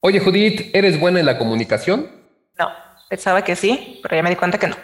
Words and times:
Oye, 0.00 0.20
Judith, 0.20 0.70
¿eres 0.72 0.98
buena 0.98 1.20
en 1.20 1.26
la 1.26 1.36
comunicación? 1.36 2.08
No, 2.58 2.70
pensaba 3.08 3.42
que 3.42 3.56
sí, 3.56 4.00
pero 4.02 4.16
ya 4.16 4.22
me 4.22 4.30
di 4.30 4.36
cuenta 4.36 4.58
que 4.58 4.68
no. 4.68 4.76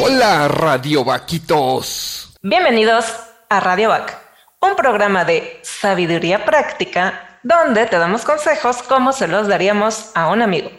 Hola, 0.00 0.46
Radio 0.48 1.04
Vaquitos. 1.04 2.36
Bienvenidos 2.42 3.06
a 3.48 3.60
Radio 3.60 3.88
Vac, 3.88 4.16
un 4.60 4.76
programa 4.76 5.24
de 5.24 5.58
sabiduría 5.62 6.44
práctica 6.44 7.40
donde 7.42 7.86
te 7.86 7.98
damos 7.98 8.24
consejos 8.24 8.82
como 8.82 9.12
se 9.12 9.26
los 9.26 9.48
daríamos 9.48 10.10
a 10.14 10.28
un 10.28 10.42
amigo. 10.42 10.70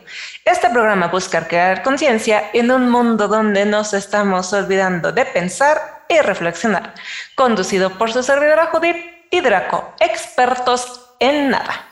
Este 0.46 0.70
programa 0.70 1.08
busca 1.08 1.48
crear 1.48 1.82
conciencia 1.82 2.52
en 2.54 2.72
un 2.72 2.90
mundo 2.90 3.28
donde 3.28 3.66
nos 3.66 3.94
estamos 3.94 4.54
olvidando 4.54 5.12
de 5.12 5.26
pensar 5.26 6.06
y 6.08 6.20
reflexionar. 6.20 6.94
Conducido 7.36 7.98
por 7.98 8.12
su 8.12 8.24
servidora 8.24 8.68
Judith 8.68 9.19
y 9.32 9.42
Draco, 9.42 9.94
expertos 10.00 11.14
en 11.20 11.50
nada. 11.50 11.88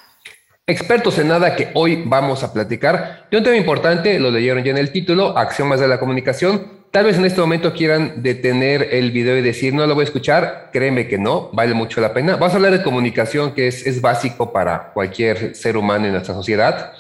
Expertos 0.66 1.18
en 1.20 1.30
nada 1.30 1.56
que 1.56 1.70
hoy 1.76 2.04
vamos 2.06 2.44
a 2.44 2.52
platicar 2.52 3.28
de 3.32 3.38
un 3.38 3.44
tema 3.44 3.56
importante, 3.56 4.20
lo 4.20 4.30
leyeron 4.30 4.64
ya 4.64 4.72
en 4.72 4.78
el 4.78 4.92
título, 4.92 5.38
Acción 5.38 5.70
de 5.70 5.88
la 5.88 6.00
comunicación. 6.00 6.78
Tal 6.92 7.06
vez 7.06 7.18
en 7.18 7.26
este 7.26 7.40
momento 7.40 7.74
quieran 7.74 8.22
detener 8.22 8.90
el 8.92 9.12
video 9.12 9.38
y 9.38 9.42
decir, 9.42 9.74
no 9.74 9.86
lo 9.86 9.94
voy 9.94 10.02
a 10.02 10.06
escuchar, 10.06 10.70
créeme 10.74 11.08
que 11.08 11.18
no, 11.18 11.50
vale 11.54 11.74
mucho 11.74 12.02
la 12.02 12.14
pena. 12.14 12.34
Vamos 12.34 12.54
a 12.54 12.56
hablar 12.58 12.72
de 12.72 12.84
comunicación, 12.84 13.54
que 13.54 13.68
es, 13.68 13.86
es 13.86 14.02
básico 14.02 14.52
para 14.52 14.92
cualquier 14.94 15.56
ser 15.56 15.78
humano 15.78 16.06
en 16.06 16.14
nuestra 16.14 16.34
sociedad. 16.34 16.94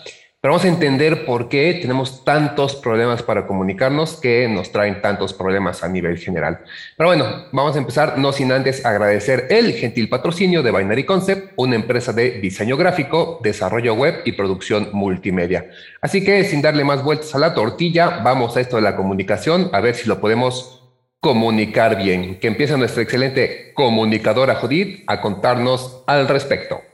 Vamos 0.48 0.64
a 0.64 0.70
entender 0.70 1.26
por 1.26 1.50
qué 1.50 1.78
tenemos 1.82 2.24
tantos 2.24 2.78
problemas 2.78 3.22
para 3.22 3.46
comunicarnos 3.46 4.16
que 4.16 4.48
nos 4.48 4.72
traen 4.72 5.02
tantos 5.02 5.34
problemas 5.34 5.84
a 5.84 5.90
nivel 5.90 6.18
general. 6.18 6.60
Pero 6.96 7.10
bueno, 7.10 7.26
vamos 7.52 7.76
a 7.76 7.80
empezar 7.80 8.18
no 8.18 8.32
sin 8.32 8.54
antes 8.54 8.86
agradecer 8.86 9.48
el 9.50 9.73
gentil 9.73 10.08
patrocinio 10.08 10.64
de 10.64 10.72
Binary 10.72 11.04
Concept, 11.04 11.52
una 11.58 11.76
empresa 11.76 12.14
de 12.14 12.40
diseño 12.40 12.78
gráfico, 12.78 13.42
desarrollo 13.44 13.96
web 13.96 14.22
y 14.23 14.32
producción 14.32 14.88
multimedia. 14.94 15.70
Así 16.00 16.23
que 16.23 16.45
sin 16.45 16.61
darle 16.61 16.86
más 16.86 17.04
vueltas 17.04 17.36
a 17.36 17.39
la 17.39 17.54
tortilla, 17.54 18.22
vamos 18.23 18.56
a 18.56 18.61
esto 18.61 18.78
de 18.78 18.84
la 18.84 18.95
comunicación, 18.95 19.70
a 19.73 19.82
ver 19.82 19.95
si 19.95 20.08
lo 20.08 20.22
podemos 20.22 20.82
comunicar 21.20 21.98
bien. 21.98 22.39
Que 22.39 22.48
empiece 22.48 22.78
nuestra 22.78 23.04
excelente 23.04 23.73
comunicadora 23.73 24.56
Judith 24.56 25.04
a 25.08 25.20
contarnos 25.20 26.06
al 26.08 26.30
respecto. 26.30 26.86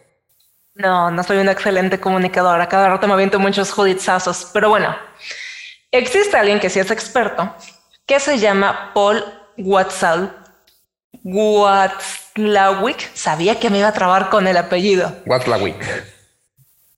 No, 0.75 1.11
no 1.11 1.23
soy 1.23 1.37
una 1.37 1.51
excelente 1.51 1.99
comunicadora. 1.99 2.67
Cada 2.67 2.89
rato 2.89 3.07
me 3.07 3.13
aviento 3.13 3.39
muchos 3.39 3.71
judizazos. 3.71 4.49
Pero 4.53 4.69
bueno, 4.69 4.95
existe 5.91 6.35
alguien 6.35 6.59
que 6.59 6.69
sí 6.69 6.79
es 6.79 6.89
experto, 6.89 7.55
que 8.05 8.19
se 8.19 8.39
llama 8.39 8.91
Paul 8.93 9.23
Watzlawick. 9.57 10.31
Watzlawick. 11.23 13.13
Sabía 13.13 13.59
que 13.59 13.69
me 13.69 13.79
iba 13.79 13.87
a 13.87 13.93
trabar 13.93 14.29
con 14.29 14.47
el 14.47 14.57
apellido. 14.57 15.15
Watzlawick. 15.25 15.75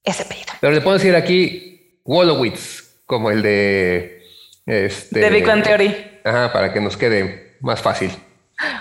Ese 0.04 0.24
apellido. 0.24 0.54
Pero 0.62 0.74
le 0.74 0.82
puedo 0.82 0.98
decir 0.98 1.16
aquí 1.16 2.00
Wolowitz, 2.06 3.02
como 3.06 3.32
el 3.32 3.42
de... 3.42 4.24
Este, 4.66 5.20
de 5.20 5.30
Big 5.30 5.46
Bang 5.46 5.64
Theory. 5.64 6.22
Ajá, 6.24 6.52
para 6.52 6.74
que 6.74 6.80
nos 6.80 6.98
quede 6.98 7.58
más 7.62 7.82
fácil. 7.82 8.12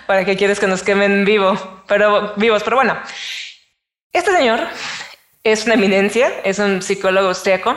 ¿Para 0.06 0.24
qué 0.24 0.36
quieres 0.36 0.60
que 0.60 0.66
nos 0.66 0.82
quemen 0.82 1.24
vivo? 1.24 1.82
Pero 1.88 2.34
vivos, 2.36 2.62
pero 2.62 2.76
bueno. 2.76 2.96
Este 4.14 4.30
señor 4.30 4.60
es 5.42 5.64
una 5.64 5.74
eminencia, 5.74 6.32
es 6.44 6.60
un 6.60 6.82
psicólogo 6.82 7.26
austriaco, 7.28 7.76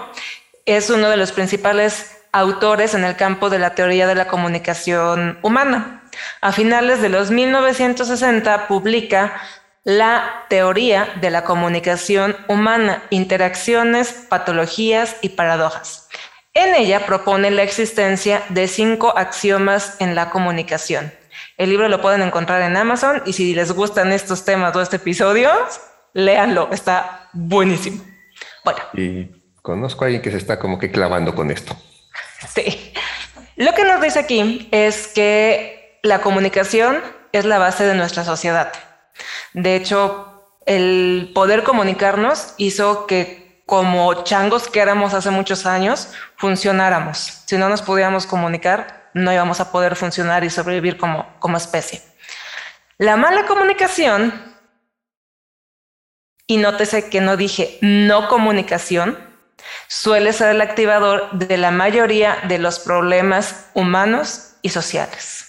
es 0.67 0.91
uno 0.91 1.09
de 1.09 1.17
los 1.17 1.31
principales 1.31 2.15
autores 2.31 2.93
en 2.93 3.03
el 3.03 3.15
campo 3.15 3.49
de 3.49 3.57
la 3.57 3.73
teoría 3.73 4.05
de 4.05 4.13
la 4.13 4.27
comunicación 4.27 5.39
humana. 5.41 6.03
A 6.41 6.51
finales 6.51 7.01
de 7.01 7.09
los 7.09 7.31
1960 7.31 8.67
publica 8.67 9.41
la 9.83 10.45
teoría 10.47 11.09
de 11.19 11.31
la 11.31 11.43
comunicación 11.43 12.37
humana, 12.47 13.01
interacciones, 13.09 14.11
patologías 14.29 15.15
y 15.21 15.29
paradojas. 15.29 16.07
En 16.53 16.75
ella 16.75 17.07
propone 17.07 17.49
la 17.49 17.63
existencia 17.63 18.43
de 18.49 18.67
cinco 18.67 19.17
axiomas 19.17 19.95
en 19.99 20.13
la 20.13 20.29
comunicación. 20.29 21.11
El 21.57 21.71
libro 21.71 21.89
lo 21.89 21.99
pueden 21.99 22.21
encontrar 22.21 22.61
en 22.61 22.77
Amazon 22.77 23.23
y 23.25 23.33
si 23.33 23.55
les 23.55 23.71
gustan 23.71 24.11
estos 24.11 24.45
temas 24.45 24.75
o 24.75 24.81
este 24.83 24.97
episodio, 24.97 25.49
léanlo, 26.17 26.69
está 26.71 27.29
buenísimo. 27.31 28.03
Bueno. 28.65 28.79
Y 28.93 29.29
conozco 29.61 30.03
a 30.03 30.07
alguien 30.07 30.23
que 30.23 30.31
se 30.31 30.37
está 30.37 30.57
como 30.57 30.79
que 30.79 30.91
clavando 30.91 31.35
con 31.35 31.51
esto. 31.51 31.77
Sí. 32.53 32.93
Lo 33.55 33.73
que 33.73 33.83
nos 33.83 34.01
dice 34.01 34.19
aquí 34.19 34.67
es 34.71 35.07
que 35.07 35.99
la 36.01 36.21
comunicación 36.21 37.01
es 37.31 37.45
la 37.45 37.59
base 37.59 37.85
de 37.85 37.93
nuestra 37.93 38.23
sociedad. 38.23 38.73
De 39.53 39.75
hecho, 39.75 40.43
el 40.65 41.31
poder 41.35 41.63
comunicarnos 41.63 42.55
hizo 42.57 43.05
que 43.05 43.61
como 43.67 44.23
changos 44.23 44.69
que 44.69 44.79
éramos 44.79 45.13
hace 45.13 45.29
muchos 45.29 45.65
años, 45.65 46.09
funcionáramos. 46.37 47.43
Si 47.45 47.57
no 47.57 47.69
nos 47.69 47.81
pudiéramos 47.81 48.25
comunicar, 48.25 49.09
no 49.13 49.31
íbamos 49.31 49.59
a 49.59 49.71
poder 49.71 49.95
funcionar 49.95 50.43
y 50.43 50.49
sobrevivir 50.49 50.97
como, 50.97 51.27
como 51.39 51.57
especie. 51.57 52.01
La 52.97 53.17
mala 53.17 53.45
comunicación 53.45 54.56
y 56.47 56.57
nótese 56.57 57.09
que 57.09 57.21
no 57.21 57.37
dije 57.37 57.77
no 57.81 58.29
comunicación, 58.29 59.17
suele 59.87 60.33
ser 60.33 60.55
el 60.55 60.61
activador 60.61 61.29
de 61.31 61.57
la 61.57 61.71
mayoría 61.71 62.37
de 62.47 62.57
los 62.57 62.79
problemas 62.79 63.69
humanos 63.73 64.55
y 64.61 64.69
sociales. 64.69 65.47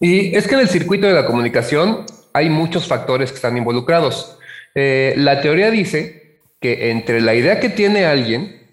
Y 0.00 0.36
es 0.36 0.46
que 0.46 0.54
en 0.54 0.60
el 0.60 0.68
circuito 0.68 1.06
de 1.06 1.14
la 1.14 1.26
comunicación 1.26 2.04
hay 2.32 2.50
muchos 2.50 2.86
factores 2.88 3.30
que 3.30 3.36
están 3.36 3.56
involucrados. 3.56 4.38
Eh, 4.74 5.14
la 5.16 5.40
teoría 5.40 5.70
dice 5.70 6.40
que 6.60 6.90
entre 6.90 7.20
la 7.20 7.34
idea 7.34 7.60
que 7.60 7.68
tiene 7.68 8.06
alguien, 8.06 8.68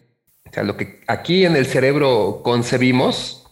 o 0.50 0.54
sea, 0.54 0.64
lo 0.64 0.76
que 0.76 1.02
aquí 1.08 1.46
en 1.46 1.56
el 1.56 1.68
cerebro 1.68 2.42
concebimos, 2.44 3.46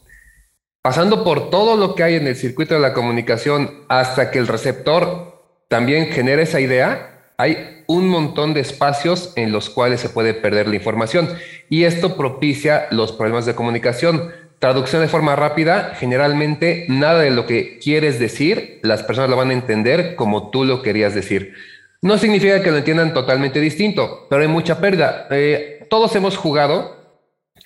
pasando 0.81 1.23
por 1.23 1.49
todo 1.49 1.77
lo 1.77 1.93
que 1.93 2.03
hay 2.03 2.15
en 2.15 2.27
el 2.27 2.35
circuito 2.35 2.73
de 2.73 2.79
la 2.79 2.93
comunicación 2.93 3.85
hasta 3.89 4.31
que 4.31 4.39
el 4.39 4.47
receptor 4.47 5.43
también 5.67 6.07
genera 6.07 6.41
esa 6.41 6.59
idea, 6.59 7.18
hay 7.39 7.83
un 7.87 8.09
montón 8.09 8.53
de 8.53 8.59
espacios 8.59 9.31
en 9.37 9.53
los 9.53 9.69
cuales 9.69 10.01
se 10.01 10.09
puede 10.09 10.33
perder 10.33 10.67
la 10.67 10.75
información 10.75 11.29
y 11.69 11.85
esto 11.85 12.17
propicia 12.17 12.87
los 12.91 13.13
problemas 13.13 13.45
de 13.45 13.55
comunicación. 13.55 14.33
Traducción 14.59 15.01
de 15.01 15.07
forma 15.07 15.37
rápida, 15.37 15.93
generalmente 15.97 16.85
nada 16.89 17.21
de 17.21 17.31
lo 17.31 17.45
que 17.45 17.79
quieres 17.79 18.19
decir, 18.19 18.81
las 18.83 19.03
personas 19.03 19.29
lo 19.29 19.37
van 19.37 19.51
a 19.51 19.53
entender 19.53 20.15
como 20.17 20.49
tú 20.49 20.65
lo 20.65 20.81
querías 20.81 21.15
decir. 21.15 21.53
No 22.01 22.17
significa 22.17 22.61
que 22.61 22.71
lo 22.71 22.77
entiendan 22.77 23.13
totalmente 23.13 23.61
distinto, 23.61 24.27
pero 24.29 24.41
hay 24.41 24.49
mucha 24.49 24.81
pérdida. 24.81 25.27
Eh, 25.31 25.87
todos 25.89 26.13
hemos 26.17 26.35
jugado, 26.35 26.97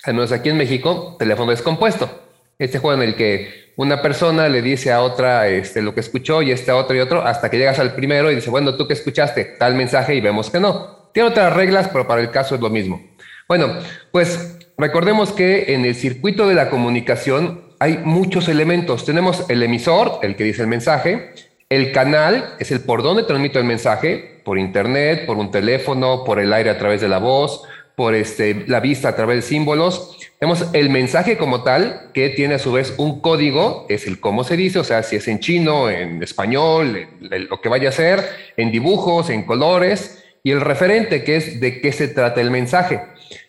al 0.04 0.14
menos 0.14 0.32
aquí 0.32 0.50
en 0.50 0.58
México, 0.58 1.16
teléfono 1.18 1.50
descompuesto. 1.50 2.12
Este 2.60 2.78
juego 2.78 3.02
en 3.02 3.10
el 3.10 3.16
que 3.16 3.63
una 3.76 4.02
persona 4.02 4.50
le 4.50 4.62
dice 4.62 4.92
a 4.92 5.02
otra 5.02 5.48
este, 5.48 5.82
lo 5.82 5.94
que 5.94 6.02
escuchó 6.02 6.42
y 6.42 6.52
este 6.52 6.72
a 6.72 6.76
otro 6.76 6.96
y 6.96 7.00
otro, 7.00 7.26
hasta 7.26 7.50
que 7.50 7.58
llegas 7.58 7.80
al 7.80 7.96
primero 7.96 8.32
y 8.32 8.36
dice, 8.36 8.50
bueno, 8.50 8.76
¿tú 8.76 8.88
qué 8.88 8.94
escuchaste? 8.94 9.46
Tal 9.58 9.76
mensaje 9.76 10.16
y 10.16 10.22
vemos 10.22 10.50
que 10.50 10.60
no. 10.60 11.10
Tiene 11.14 11.30
otras 11.30 11.54
reglas, 11.54 11.90
pero 11.92 12.08
para 12.08 12.22
el 12.22 12.32
caso 12.32 12.56
es 12.56 12.62
lo 12.62 12.70
mismo. 12.70 13.02
Bueno, 13.48 13.74
pues 14.12 14.58
recordemos 14.78 15.32
que 15.32 15.74
en 15.74 15.86
el 15.86 15.96
circuito 15.96 16.48
de 16.48 16.56
la 16.56 16.70
comunicación 16.70 17.62
hay 17.80 17.98
muchos 17.98 18.48
elementos. 18.48 19.06
Tenemos 19.06 19.46
el 19.50 19.62
emisor, 19.64 20.20
el 20.22 20.36
que 20.36 20.44
dice 20.44 20.62
el 20.62 20.68
mensaje, 20.68 21.34
el 21.70 21.92
canal 21.92 22.56
es 22.60 22.72
el 22.72 22.82
por 22.82 23.02
dónde 23.02 23.24
transmito 23.24 23.60
el 23.60 23.66
mensaje, 23.66 24.42
por 24.46 24.60
internet, 24.60 25.26
por 25.26 25.38
un 25.38 25.52
teléfono, 25.52 26.24
por 26.24 26.40
el 26.40 26.54
aire 26.54 26.70
a 26.70 26.78
través 26.78 27.02
de 27.02 27.10
la 27.10 27.18
voz, 27.18 27.64
por 27.96 28.16
este, 28.16 28.66
la 28.68 28.80
vista 28.80 29.10
a 29.10 29.16
través 29.16 29.38
de 29.38 29.42
símbolos. 29.42 30.18
Tenemos 30.40 30.68
el 30.74 30.90
mensaje 30.90 31.38
como 31.38 31.64
tal, 31.64 32.10
que 32.14 32.30
tiene 32.30 32.56
a 32.56 32.60
su 32.60 32.72
vez 32.72 32.94
un 32.98 33.22
código, 33.22 33.86
es 33.90 34.08
el 34.08 34.20
cómo 34.20 34.44
se 34.44 34.58
dice, 34.58 34.80
o 34.80 34.84
sea, 34.84 35.04
si 35.04 35.16
es 35.16 35.28
en 35.28 35.40
chino, 35.40 35.90
en 35.90 36.22
español, 36.22 37.08
lo 37.20 37.62
que 37.62 37.70
vaya 37.70 37.90
a 37.90 37.94
ser, 37.94 38.24
en 38.58 38.72
dibujos, 38.72 39.30
en 39.30 39.44
colores, 39.44 40.24
y 40.44 40.52
el 40.52 40.62
referente, 40.62 41.24
que 41.24 41.38
es 41.38 41.62
de 41.62 41.80
qué 41.80 41.92
se 41.92 42.10
trata 42.10 42.42
el 42.42 42.52
mensaje. 42.52 43.02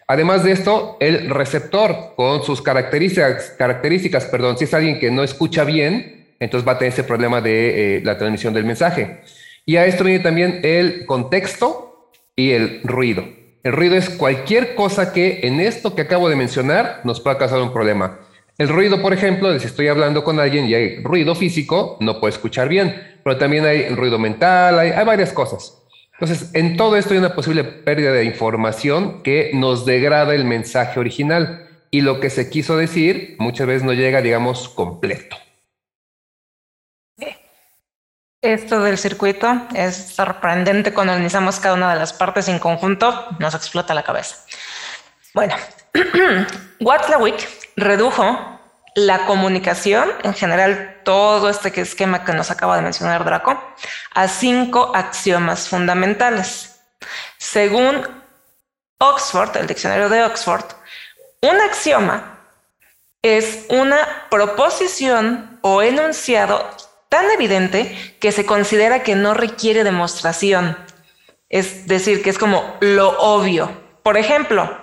Además 0.06 0.44
de 0.44 0.52
esto, 0.52 0.96
el 1.00 1.30
receptor, 1.30 2.12
con 2.14 2.44
sus 2.44 2.60
características, 2.60 3.54
características 3.58 4.26
perdón, 4.26 4.58
si 4.58 4.64
es 4.64 4.74
alguien 4.74 5.00
que 5.00 5.10
no 5.10 5.24
escucha 5.24 5.64
bien, 5.64 6.34
entonces 6.38 6.68
va 6.68 6.72
a 6.72 6.78
tener 6.78 6.92
ese 6.92 7.04
problema 7.04 7.40
de 7.40 7.96
eh, 7.96 8.00
la 8.04 8.18
transmisión 8.18 8.52
del 8.52 8.64
mensaje. 8.64 9.20
Y 9.64 9.76
a 9.76 9.86
esto 9.86 10.04
viene 10.04 10.22
también 10.22 10.60
el 10.62 11.06
contexto 11.06 12.10
y 12.36 12.50
el 12.50 12.82
ruido. 12.84 13.24
El 13.64 13.72
ruido 13.72 13.96
es 13.96 14.10
cualquier 14.10 14.74
cosa 14.74 15.10
que 15.14 15.40
en 15.44 15.58
esto 15.58 15.94
que 15.94 16.02
acabo 16.02 16.28
de 16.28 16.36
mencionar 16.36 17.00
nos 17.02 17.20
pueda 17.20 17.38
causar 17.38 17.62
un 17.62 17.72
problema. 17.72 18.18
El 18.58 18.68
ruido, 18.68 19.00
por 19.00 19.14
ejemplo, 19.14 19.58
si 19.58 19.66
estoy 19.66 19.88
hablando 19.88 20.22
con 20.22 20.38
alguien 20.38 20.66
y 20.66 20.74
hay 20.74 21.02
ruido 21.02 21.34
físico, 21.34 21.96
no 22.00 22.20
puedo 22.20 22.28
escuchar 22.28 22.68
bien, 22.68 22.94
pero 23.24 23.38
también 23.38 23.64
hay 23.64 23.88
ruido 23.88 24.18
mental, 24.18 24.78
hay, 24.78 24.90
varias 25.06 25.32
cosas. 25.32 25.82
Entonces, 26.12 26.50
en 26.52 26.76
todo 26.76 26.98
esto 26.98 27.14
hay 27.14 27.18
una 27.20 27.34
posible 27.34 27.64
pérdida 27.64 28.12
de 28.12 28.24
información 28.24 29.22
que 29.22 29.50
nos 29.54 29.86
degrada 29.86 30.34
el 30.34 30.44
mensaje 30.44 31.00
original 31.00 31.66
y 31.90 32.02
lo 32.02 32.20
que 32.20 32.28
se 32.28 32.50
quiso 32.50 32.76
decir 32.76 33.34
muchas 33.38 33.66
veces 33.66 33.82
no 33.82 33.94
llega, 33.94 34.20
digamos, 34.20 34.68
completo. 34.68 35.36
Esto 38.44 38.80
del 38.80 38.98
circuito 38.98 39.68
es 39.74 39.96
sorprendente 39.96 40.92
cuando 40.92 41.14
analizamos 41.14 41.58
cada 41.60 41.76
una 41.76 41.94
de 41.94 41.98
las 41.98 42.12
partes 42.12 42.46
en 42.48 42.58
conjunto, 42.58 43.26
nos 43.38 43.54
explota 43.54 43.94
la 43.94 44.02
cabeza. 44.02 44.36
Bueno, 45.32 45.56
Watzlawick 46.80 47.48
redujo 47.76 48.60
la 48.96 49.24
comunicación, 49.24 50.10
en 50.24 50.34
general 50.34 51.00
todo 51.04 51.48
este 51.48 51.80
esquema 51.80 52.22
que 52.22 52.34
nos 52.34 52.50
acaba 52.50 52.76
de 52.76 52.82
mencionar 52.82 53.24
Draco, 53.24 53.58
a 54.12 54.28
cinco 54.28 54.92
axiomas 54.94 55.66
fundamentales. 55.66 56.82
Según 57.38 58.06
Oxford, 58.98 59.56
el 59.56 59.66
diccionario 59.66 60.10
de 60.10 60.22
Oxford, 60.22 60.66
un 61.40 61.58
axioma 61.62 62.40
es 63.22 63.64
una 63.70 64.26
proposición 64.28 65.60
o 65.62 65.80
enunciado 65.80 66.83
tan 67.14 67.30
evidente 67.30 67.96
que 68.18 68.32
se 68.32 68.44
considera 68.44 69.04
que 69.04 69.14
no 69.14 69.34
requiere 69.34 69.84
demostración. 69.84 70.76
Es 71.48 71.86
decir, 71.86 72.24
que 72.24 72.30
es 72.30 72.38
como 72.38 72.76
lo 72.80 73.16
obvio. 73.20 73.70
Por 74.02 74.16
ejemplo, 74.16 74.78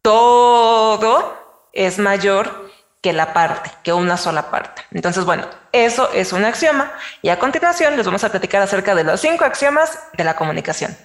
todo 0.00 1.36
es 1.74 1.98
mayor 1.98 2.70
que 3.02 3.12
la 3.12 3.34
parte, 3.34 3.70
que 3.82 3.92
una 3.92 4.16
sola 4.16 4.50
parte. 4.50 4.80
Entonces, 4.92 5.26
bueno, 5.26 5.44
eso 5.70 6.10
es 6.14 6.32
un 6.32 6.46
axioma 6.46 6.90
y 7.20 7.28
a 7.28 7.38
continuación 7.38 7.98
les 7.98 8.06
vamos 8.06 8.24
a 8.24 8.30
platicar 8.30 8.62
acerca 8.62 8.94
de 8.94 9.04
los 9.04 9.20
cinco 9.20 9.44
axiomas 9.44 9.98
de 10.16 10.24
la 10.24 10.36
comunicación. 10.36 10.96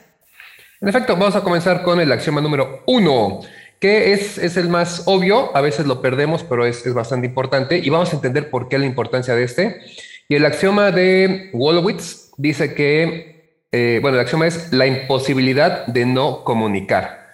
En 0.80 0.88
efecto, 0.88 1.18
vamos 1.18 1.36
a 1.36 1.42
comenzar 1.42 1.84
con 1.84 2.00
el 2.00 2.10
axioma 2.10 2.40
número 2.40 2.84
uno, 2.88 3.42
que 3.82 4.14
es, 4.14 4.38
es 4.38 4.56
el 4.56 4.70
más 4.70 5.04
obvio, 5.08 5.56
a 5.58 5.60
veces 5.60 5.88
lo 5.88 6.02
perdemos, 6.02 6.46
pero 6.46 6.66
es, 6.66 6.86
es, 6.86 6.94
bastante 6.94 7.28
importante 7.28 7.80
y 7.80 7.90
vamos 7.90 8.14
a 8.14 8.16
entender 8.16 8.50
por 8.50 8.70
qué 8.70 8.78
la 8.78 8.86
importancia 8.86 9.36
de 9.36 9.44
este. 9.44 9.82
Y 10.30 10.36
el 10.36 10.46
axioma 10.46 10.92
de 10.92 11.50
Wolowitz 11.54 12.32
dice 12.38 12.74
que, 12.74 13.58
eh, 13.72 14.00
bueno, 14.02 14.18
el 14.18 14.22
axioma 14.22 14.48
es 14.48 14.72
la 14.72 14.88
imposibilidad 14.88 15.86
de 15.88 16.06
no 16.06 16.44
comunicar. 16.44 17.28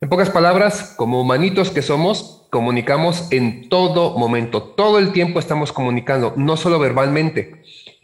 En 0.00 0.08
pocas 0.08 0.30
palabras, 0.30 0.94
como 0.96 1.20
humanitos 1.20 1.70
que 1.70 1.82
somos, 1.82 2.46
comunicamos 2.50 3.30
en 3.30 3.68
todo 3.68 4.18
momento, 4.18 4.62
todo 4.62 4.98
el 4.98 5.12
tiempo 5.12 5.38
estamos 5.38 5.72
comunicando, 5.72 6.32
no 6.36 6.56
solo 6.56 6.78
verbalmente, 6.78 7.62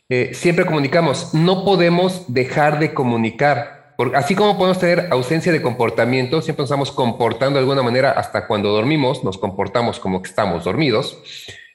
eh, 0.08 0.30
siempre 0.34 0.66
comunicamos, 0.66 1.34
no 1.34 1.64
podemos 1.64 2.32
dejar 2.32 2.78
de 2.78 2.94
comunicar. 2.94 3.94
Así 4.14 4.34
como 4.34 4.56
podemos 4.56 4.78
tener 4.78 5.08
ausencia 5.10 5.50
de 5.50 5.62
comportamiento, 5.62 6.42
siempre 6.42 6.62
nos 6.62 6.70
estamos 6.70 6.92
comportando 6.92 7.54
de 7.54 7.60
alguna 7.60 7.82
manera 7.82 8.12
hasta 8.12 8.46
cuando 8.46 8.68
dormimos, 8.68 9.24
nos 9.24 9.38
comportamos 9.38 9.98
como 9.98 10.22
que 10.22 10.28
estamos 10.28 10.64
dormidos. 10.64 11.18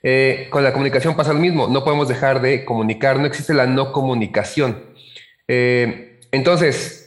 Eh, 0.03 0.47
con 0.49 0.63
la 0.63 0.73
comunicación 0.73 1.15
pasa 1.15 1.33
lo 1.33 1.39
mismo, 1.39 1.67
no 1.67 1.83
podemos 1.83 2.07
dejar 2.07 2.41
de 2.41 2.65
comunicar, 2.65 3.19
no 3.19 3.25
existe 3.25 3.53
la 3.53 3.67
no 3.67 3.91
comunicación. 3.91 4.83
Eh, 5.47 6.19
entonces, 6.31 7.01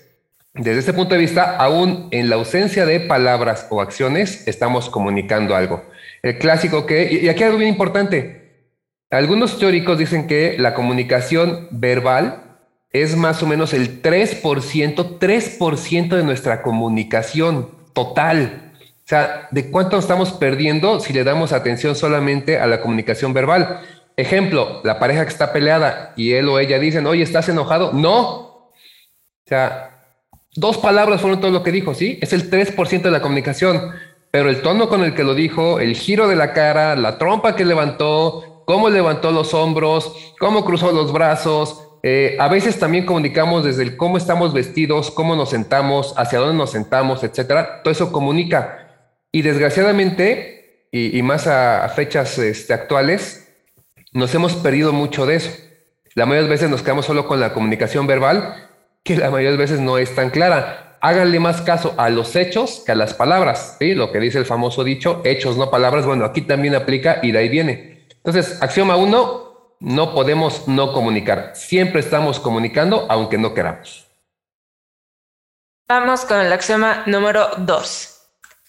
desde 0.55 0.79
este 0.79 0.93
punto 0.93 1.15
de 1.15 1.21
vista, 1.21 1.57
aún 1.57 2.09
en 2.13 2.31
la 2.31 2.37
ausencia 2.37 2.87
de 2.87 3.01
palabras 3.01 3.67
o 3.71 3.81
acciones, 3.81 4.47
estamos 4.47 4.89
comunicando 4.89 5.57
algo. 5.57 5.83
El 6.23 6.39
clásico 6.39 6.87
que, 6.87 7.13
y 7.13 7.29
aquí 7.29 7.43
algo 7.43 7.59
bien 7.59 7.71
importante, 7.71 8.45
algunos 9.11 9.59
teóricos 9.59 9.99
dicen 9.99 10.27
que 10.27 10.57
la 10.59 10.75
comunicación 10.75 11.69
verbal 11.71 12.59
es 12.93 13.17
más 13.17 13.43
o 13.43 13.47
menos 13.47 13.75
el 13.75 14.03
3%, 14.03 15.19
3% 15.19 16.09
de 16.17 16.23
nuestra 16.23 16.63
comunicación 16.63 17.71
total. 17.93 18.64
O 19.05 19.07
sea, 19.07 19.49
¿de 19.51 19.71
cuánto 19.71 19.99
estamos 19.99 20.33
perdiendo 20.33 20.99
si 20.99 21.13
le 21.13 21.25
damos 21.25 21.53
atención 21.53 21.95
solamente 21.95 22.59
a 22.59 22.67
la 22.67 22.81
comunicación 22.81 23.33
verbal? 23.33 23.81
Ejemplo, 24.17 24.81
la 24.85 24.99
pareja 24.99 25.25
que 25.25 25.31
está 25.31 25.53
peleada 25.53 26.13
y 26.17 26.33
él 26.33 26.49
o 26.49 26.59
ella 26.59 26.79
dicen, 26.79 27.07
oye, 27.07 27.23
¿estás 27.23 27.49
enojado? 27.49 27.93
No. 27.93 28.21
O 28.21 28.73
sea, 29.47 29.95
Dos 30.57 30.79
palabras 30.79 31.21
fueron 31.21 31.41
todo 31.41 31.51
lo 31.51 31.65
que 31.65 31.73
dijo, 31.73 31.95
¿sí? 31.95 32.19
Es 32.23 32.33
el 32.33 32.49
3% 32.49 33.03
de 33.03 33.11
la 33.11 33.21
comunicación, 33.21 33.91
pero 34.31 34.49
el 34.49 34.63
tono 34.63 34.89
con 34.89 35.03
el 35.03 35.13
que 35.13 35.25
lo 35.25 35.35
dijo, 35.35 35.81
el 35.81 35.97
giro 35.97 36.29
de 36.29 36.37
la 36.37 36.53
cara, 36.53 36.95
la 36.95 37.19
trompa 37.19 37.57
que 37.57 37.65
levantó, 37.65 38.63
cómo 38.65 38.89
levantó 38.89 39.33
los 39.33 39.53
hombros, 39.53 40.13
cómo 40.39 40.65
cruzó 40.65 40.93
los 40.93 41.13
brazos. 41.13 41.83
Eh, 42.05 42.37
a 42.39 42.47
veces 42.47 42.79
también 42.79 43.05
comunicamos 43.05 43.65
desde 43.65 43.83
el 43.83 43.97
cómo 43.97 44.17
estamos 44.17 44.53
vestidos, 44.53 45.11
cómo 45.11 45.35
nos 45.35 45.51
sentamos, 45.51 46.15
hacia 46.17 46.39
dónde 46.39 46.59
nos 46.59 46.71
sentamos, 46.71 47.25
etcétera. 47.25 47.83
Todo 47.83 47.91
eso 47.91 48.13
comunica. 48.13 48.84
Y 49.35 49.43
desgraciadamente, 49.43 50.87
y, 50.93 51.21
más 51.23 51.49
a, 51.49 51.89
fechas 51.89 52.39
este, 52.39 52.73
actuales, 52.73 53.53
nos 54.13 54.33
hemos 54.33 54.55
perdido 54.55 54.93
mucho 54.93 55.27
de 55.27 55.35
eso. 55.35 55.51
La 56.15 56.25
mayoría 56.25 56.45
de 56.45 56.55
veces 56.55 56.71
nos 56.71 56.83
quedamos 56.83 57.07
solo 57.07 57.27
con 57.27 57.41
la 57.41 57.53
comunicación 57.53 58.07
verbal 58.07 58.69
que 59.03 59.17
la 59.17 59.31
mayoría 59.31 59.51
de 59.51 59.57
veces 59.57 59.81
no 59.81 59.99
es 59.99 60.15
tan 60.15 60.31
clara. 60.31 60.99
Háganle 61.01 61.41
más 61.41 61.63
caso 61.63 61.97
a 61.97 62.11
los 62.11 62.37
hechos 62.37 62.85
que 62.87 62.93
a 62.93 62.95
las 62.95 63.13
palabras, 63.13 63.75
¿sí? 63.81 63.97
Lo 63.97 64.13
que 64.13 64.21
dice 64.21 64.39
el 64.39 64.47
famoso 64.47 64.85
dicho, 64.85 65.21
hechos, 65.25 65.57
no 65.57 65.69
palabras. 65.69 66.07
Bueno, 66.07 66.25
aquí 66.25 66.43
también 66.43 66.77
aplica 66.77 67.19
y 67.21 67.33
de 67.33 67.39
ahí 67.41 67.49
viene. 67.49 68.07
Entonces, 68.11 68.63
axioma 68.63 68.95
uno, 68.95 69.75
no 69.81 70.15
podemos 70.15 70.69
no 70.69 70.93
comunicar. 70.93 71.57
Siempre 71.57 71.99
estamos 71.99 72.39
comunicando, 72.39 73.09
aunque 73.11 73.37
no 73.37 73.53
queramos. 73.53 74.07
Vamos 75.89 76.25
con 76.25 76.39
el 76.39 76.53
axioma 76.53 77.03
número 77.07 77.49
dos. 77.59 78.14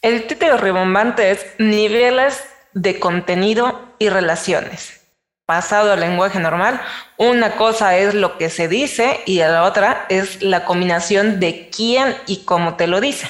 El 0.02 0.28
título 0.28 0.58
rimbombante 0.58 1.32
es 1.32 1.46
niveles 1.58 2.44
de 2.74 3.00
contenido 3.00 3.96
y 4.00 4.10
relaciones 4.10 5.06
pasado 5.46 5.94
al 5.94 6.00
lenguaje 6.00 6.40
normal, 6.40 6.82
una 7.18 7.56
cosa 7.56 7.98
es 7.98 8.14
lo 8.14 8.38
que 8.38 8.50
se 8.50 8.68
dice 8.68 9.22
y 9.26 9.38
la 9.38 9.64
otra 9.64 10.06
es 10.10 10.42
la 10.42 10.66
combinación 10.66 11.40
de 11.40 11.70
quién 11.70 12.16
y 12.26 12.46
cómo 12.46 12.76
te 12.76 12.88
lo 12.88 13.00
dice. 13.00 13.30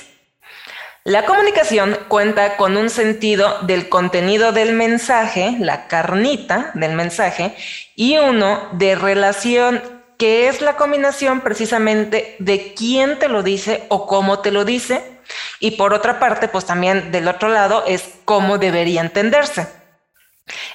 La 1.03 1.25
comunicación 1.25 2.00
cuenta 2.07 2.57
con 2.57 2.77
un 2.77 2.89
sentido 2.89 3.59
del 3.61 3.89
contenido 3.89 4.53
del 4.53 4.73
mensaje, 4.73 5.56
la 5.59 5.88
carnita 5.88 6.71
del 6.73 6.94
mensaje, 6.94 7.56
y 7.95 8.18
uno 8.18 8.69
de 8.71 8.95
relación, 8.95 9.83
que 10.18 10.47
es 10.47 10.61
la 10.61 10.77
combinación 10.77 11.41
precisamente 11.41 12.35
de 12.39 12.73
quién 12.73 13.19
te 13.19 13.27
lo 13.27 13.44
dice 13.44 13.83
o 13.89 14.07
cómo 14.07 14.39
te 14.39 14.51
lo 14.51 14.65
dice. 14.65 15.14
Y 15.60 15.72
por 15.72 15.94
otra 15.94 16.19
parte, 16.19 16.48
pues 16.48 16.66
también 16.66 17.12
del 17.12 17.27
otro 17.27 17.50
lado 17.50 17.83
es 17.88 18.04
cómo 18.25 18.57
debería 18.57 19.01
entenderse. 19.01 19.68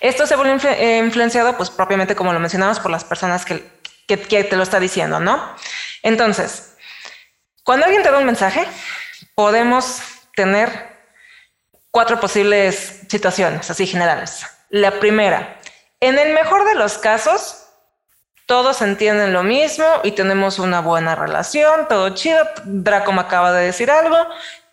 Esto 0.00 0.26
se 0.26 0.36
vuelve 0.36 0.60
eh, 0.72 0.98
influenciado, 0.98 1.56
pues 1.56 1.70
propiamente 1.70 2.16
como 2.16 2.32
lo 2.32 2.40
mencionamos, 2.40 2.80
por 2.80 2.90
las 2.90 3.04
personas 3.04 3.44
que, 3.44 3.64
que, 4.06 4.16
te 4.16 4.56
lo 4.56 4.62
está 4.62 4.80
diciendo, 4.80 5.20
¿no? 5.20 5.54
Entonces, 6.02 6.74
cuando 7.62 7.86
alguien 7.86 8.02
te 8.02 8.10
da 8.10 8.18
un 8.18 8.26
mensaje, 8.26 8.66
podemos 9.34 10.00
tener 10.34 10.98
cuatro 11.90 12.18
posibles 12.18 13.00
situaciones, 13.08 13.70
así 13.70 13.86
generales. 13.86 14.44
La 14.70 14.98
primera, 14.98 15.60
en 16.00 16.18
el 16.18 16.32
mejor 16.32 16.64
de 16.64 16.74
los 16.74 16.98
casos, 16.98 17.59
todos 18.50 18.82
entienden 18.82 19.32
lo 19.32 19.44
mismo 19.44 19.86
y 20.02 20.10
tenemos 20.10 20.58
una 20.58 20.80
buena 20.80 21.14
relación, 21.14 21.86
todo 21.88 22.08
chido. 22.16 22.44
Draco 22.64 23.12
me 23.12 23.20
acaba 23.20 23.52
de 23.52 23.66
decir 23.66 23.92
algo, 23.92 24.16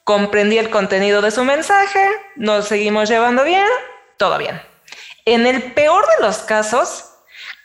comprendí 0.03 0.57
el 0.57 0.71
contenido 0.71 1.21
de 1.21 1.29
su 1.29 1.43
mensaje, 1.43 2.09
nos 2.37 2.67
seguimos 2.67 3.07
llevando 3.07 3.43
bien, 3.43 3.67
todo 4.17 4.39
bien. 4.39 4.59
En 5.25 5.45
el 5.45 5.73
peor 5.73 6.03
de 6.07 6.25
los 6.25 6.39
casos, 6.39 7.05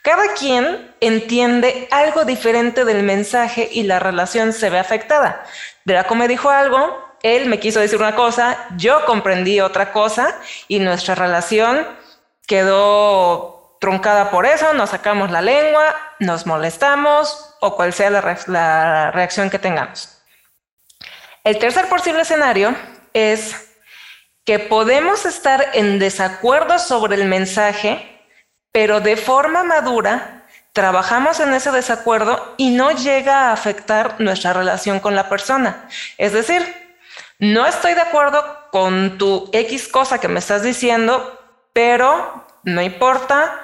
cada 0.03 0.35
quien 0.35 0.93
entiende 0.99 1.87
algo 1.89 2.25
diferente 2.25 2.85
del 2.85 3.01
mensaje 3.01 3.67
y 3.71 3.81
la 3.81 3.97
relación 3.97 4.53
se 4.53 4.69
ve 4.69 4.77
afectada. 4.77 5.43
Draco 5.83 6.13
me 6.13 6.27
dijo 6.27 6.51
algo, 6.51 6.95
él 7.23 7.47
me 7.47 7.59
quiso 7.59 7.79
decir 7.79 7.97
una 7.97 8.15
cosa, 8.15 8.67
yo 8.77 9.03
comprendí 9.05 9.61
otra 9.61 9.91
cosa 9.91 10.39
y 10.67 10.77
nuestra 10.77 11.15
relación 11.15 11.87
quedó 12.45 13.52
truncada 13.83 14.31
por 14.31 14.45
eso, 14.45 14.71
nos 14.71 14.91
sacamos 14.91 15.29
la 15.29 15.41
lengua, 15.41 15.93
nos 16.19 16.45
molestamos 16.45 17.53
o 17.59 17.75
cual 17.75 17.91
sea 17.91 18.09
la, 18.09 19.11
reacción 19.11 19.49
que 19.49 19.59
tengamos. 19.59 20.21
El 21.43 21.59
tercer 21.59 21.89
posible 21.89 22.21
escenario 22.21 22.73
es 23.11 23.75
que 24.45 24.57
podemos 24.57 25.25
estar 25.25 25.71
en 25.73 25.99
desacuerdo 25.99 26.79
sobre 26.79 27.15
el 27.15 27.25
mensaje, 27.25 28.25
pero 28.71 29.01
de 29.01 29.17
forma 29.17 29.65
madura 29.65 30.45
trabajamos 30.71 31.41
en 31.41 31.53
ese 31.53 31.71
desacuerdo 31.71 32.55
y 32.55 32.69
no 32.69 32.91
llega 32.91 33.49
a 33.49 33.51
afectar 33.51 34.15
nuestra 34.21 34.53
relación 34.53 35.01
con 35.01 35.13
la 35.13 35.27
persona. 35.27 35.89
Es 36.17 36.31
decir, 36.31 36.63
no 37.37 37.65
estoy 37.65 37.95
de 37.95 38.01
acuerdo 38.01 38.69
con 38.71 39.17
tu 39.17 39.49
X 39.51 39.89
cosa 39.89 40.19
que 40.19 40.29
me 40.29 40.39
estás 40.39 40.63
diciendo, 40.63 41.37
pero 41.73 42.47
no 42.63 42.81
importa, 42.81 43.59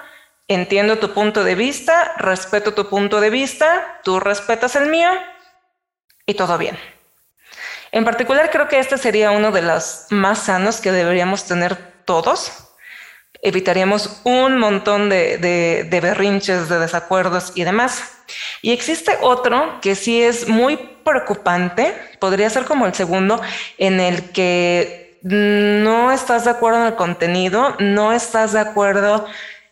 entiendo 0.49 0.97
tu 0.97 1.13
punto 1.13 1.43
de 1.43 1.55
vista, 1.55 2.15
respeto 2.17 2.73
tu 2.73 2.89
punto 2.89 3.21
de 3.21 3.29
vista, 3.29 4.01
tú 4.03 4.19
respetas 4.19 4.75
el 4.75 4.89
mío 4.89 5.09
y 6.25 6.33
todo 6.33 6.57
bien. 6.57 6.77
En 7.91 8.03
particular 8.03 8.49
creo 8.51 8.67
que 8.67 8.79
este 8.79 8.97
sería 8.97 9.31
uno 9.31 9.51
de 9.51 9.61
los 9.61 10.07
más 10.09 10.39
sanos 10.39 10.81
que 10.81 10.91
deberíamos 10.91 11.45
tener 11.45 11.77
todos. 12.03 12.65
evitaríamos 13.41 14.19
un 14.25 14.57
montón 14.57 15.07
de, 15.07 15.37
de, 15.37 16.01
berrinches, 16.01 16.67
de 16.67 16.77
desacuerdos 16.77 17.53
y 17.55 17.63
demás. 17.63 18.17
Y 18.61 18.73
existe 18.73 19.17
otro 19.21 19.79
que 19.81 19.95
sí 19.95 20.21
es 20.21 20.49
muy 20.49 20.75
preocupante, 20.75 21.93
podría 22.19 22.49
ser 22.49 22.65
como 22.65 22.85
el 22.85 22.93
segundo, 22.93 23.41
en 23.77 24.01
el 24.01 24.31
que 24.31 25.19
no 25.21 26.11
estás 26.11 26.43
de 26.43 26.51
acuerdo 26.51 26.81
en 26.81 26.87
el 26.87 26.95
contenido, 26.95 27.75
no 27.79 28.11
estás 28.11 28.51
de 28.51 28.59
acuerdo 28.59 29.25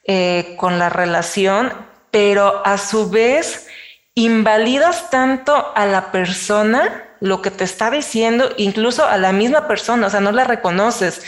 eh, 0.07 0.55
con 0.57 0.79
la 0.79 0.89
relación, 0.89 1.71
pero 2.09 2.65
a 2.65 2.77
su 2.77 3.09
vez 3.09 3.67
invalidas 4.15 5.09
tanto 5.11 5.71
a 5.75 5.85
la 5.85 6.11
persona 6.11 7.03
lo 7.19 7.41
que 7.41 7.51
te 7.51 7.63
está 7.63 7.91
diciendo, 7.91 8.49
incluso 8.57 9.05
a 9.05 9.17
la 9.17 9.31
misma 9.31 9.67
persona, 9.67 10.07
o 10.07 10.09
sea, 10.09 10.19
no 10.19 10.31
la 10.31 10.43
reconoces 10.43 11.21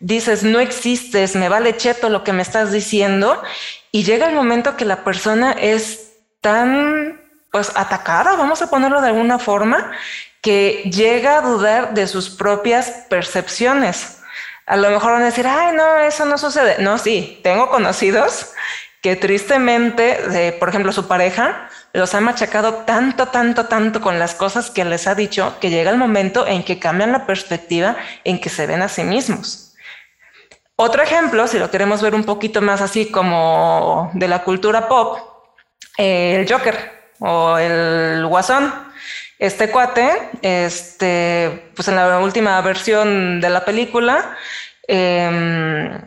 dices, 0.00 0.42
no 0.42 0.58
existes, 0.58 1.36
me 1.36 1.48
vale 1.48 1.76
cheto 1.76 2.08
lo 2.08 2.24
que 2.24 2.32
me 2.32 2.42
estás 2.42 2.72
diciendo, 2.72 3.40
y 3.92 4.02
llega 4.02 4.28
el 4.28 4.34
momento 4.34 4.76
que 4.76 4.86
la 4.86 5.04
persona 5.04 5.52
es 5.52 6.12
tan, 6.40 7.20
pues, 7.52 7.70
atacada, 7.74 8.34
vamos 8.34 8.62
a 8.62 8.70
ponerlo 8.70 9.00
de 9.02 9.08
alguna 9.08 9.38
forma, 9.38 9.92
que 10.40 10.90
llega 10.90 11.36
a 11.36 11.42
dudar 11.42 11.92
de 11.92 12.06
sus 12.06 12.30
propias 12.30 13.04
percepciones. 13.10 14.19
A 14.70 14.76
lo 14.76 14.88
mejor 14.88 15.10
van 15.10 15.22
a 15.22 15.24
decir, 15.24 15.48
ay, 15.48 15.74
no, 15.74 15.98
eso 15.98 16.24
no 16.26 16.38
sucede. 16.38 16.76
No, 16.78 16.96
sí, 16.96 17.40
tengo 17.42 17.68
conocidos 17.70 18.52
que 19.02 19.16
tristemente, 19.16 20.56
por 20.60 20.68
ejemplo, 20.68 20.92
su 20.92 21.08
pareja 21.08 21.68
los 21.92 22.14
ha 22.14 22.20
machacado 22.20 22.74
tanto, 22.86 23.26
tanto, 23.26 23.66
tanto 23.66 24.00
con 24.00 24.20
las 24.20 24.36
cosas 24.36 24.70
que 24.70 24.84
les 24.84 25.08
ha 25.08 25.16
dicho 25.16 25.56
que 25.60 25.70
llega 25.70 25.90
el 25.90 25.96
momento 25.96 26.46
en 26.46 26.62
que 26.62 26.78
cambian 26.78 27.10
la 27.10 27.26
perspectiva 27.26 27.96
en 28.22 28.40
que 28.40 28.48
se 28.48 28.68
ven 28.68 28.80
a 28.80 28.88
sí 28.88 29.02
mismos. 29.02 29.74
Otro 30.76 31.02
ejemplo, 31.02 31.48
si 31.48 31.58
lo 31.58 31.68
queremos 31.68 32.00
ver 32.00 32.14
un 32.14 32.22
poquito 32.22 32.62
más 32.62 32.80
así 32.80 33.10
como 33.10 34.12
de 34.14 34.28
la 34.28 34.44
cultura 34.44 34.86
pop, 34.86 35.18
el 35.96 36.48
Joker 36.48 37.10
o 37.18 37.58
el 37.58 38.24
Guasón. 38.24 38.72
Este 39.40 39.70
cuate, 39.70 40.28
este, 40.42 41.70
pues 41.74 41.88
en 41.88 41.96
la 41.96 42.18
última 42.18 42.60
versión 42.60 43.40
de 43.40 43.48
la 43.48 43.64
película, 43.64 44.36
em, 44.86 45.98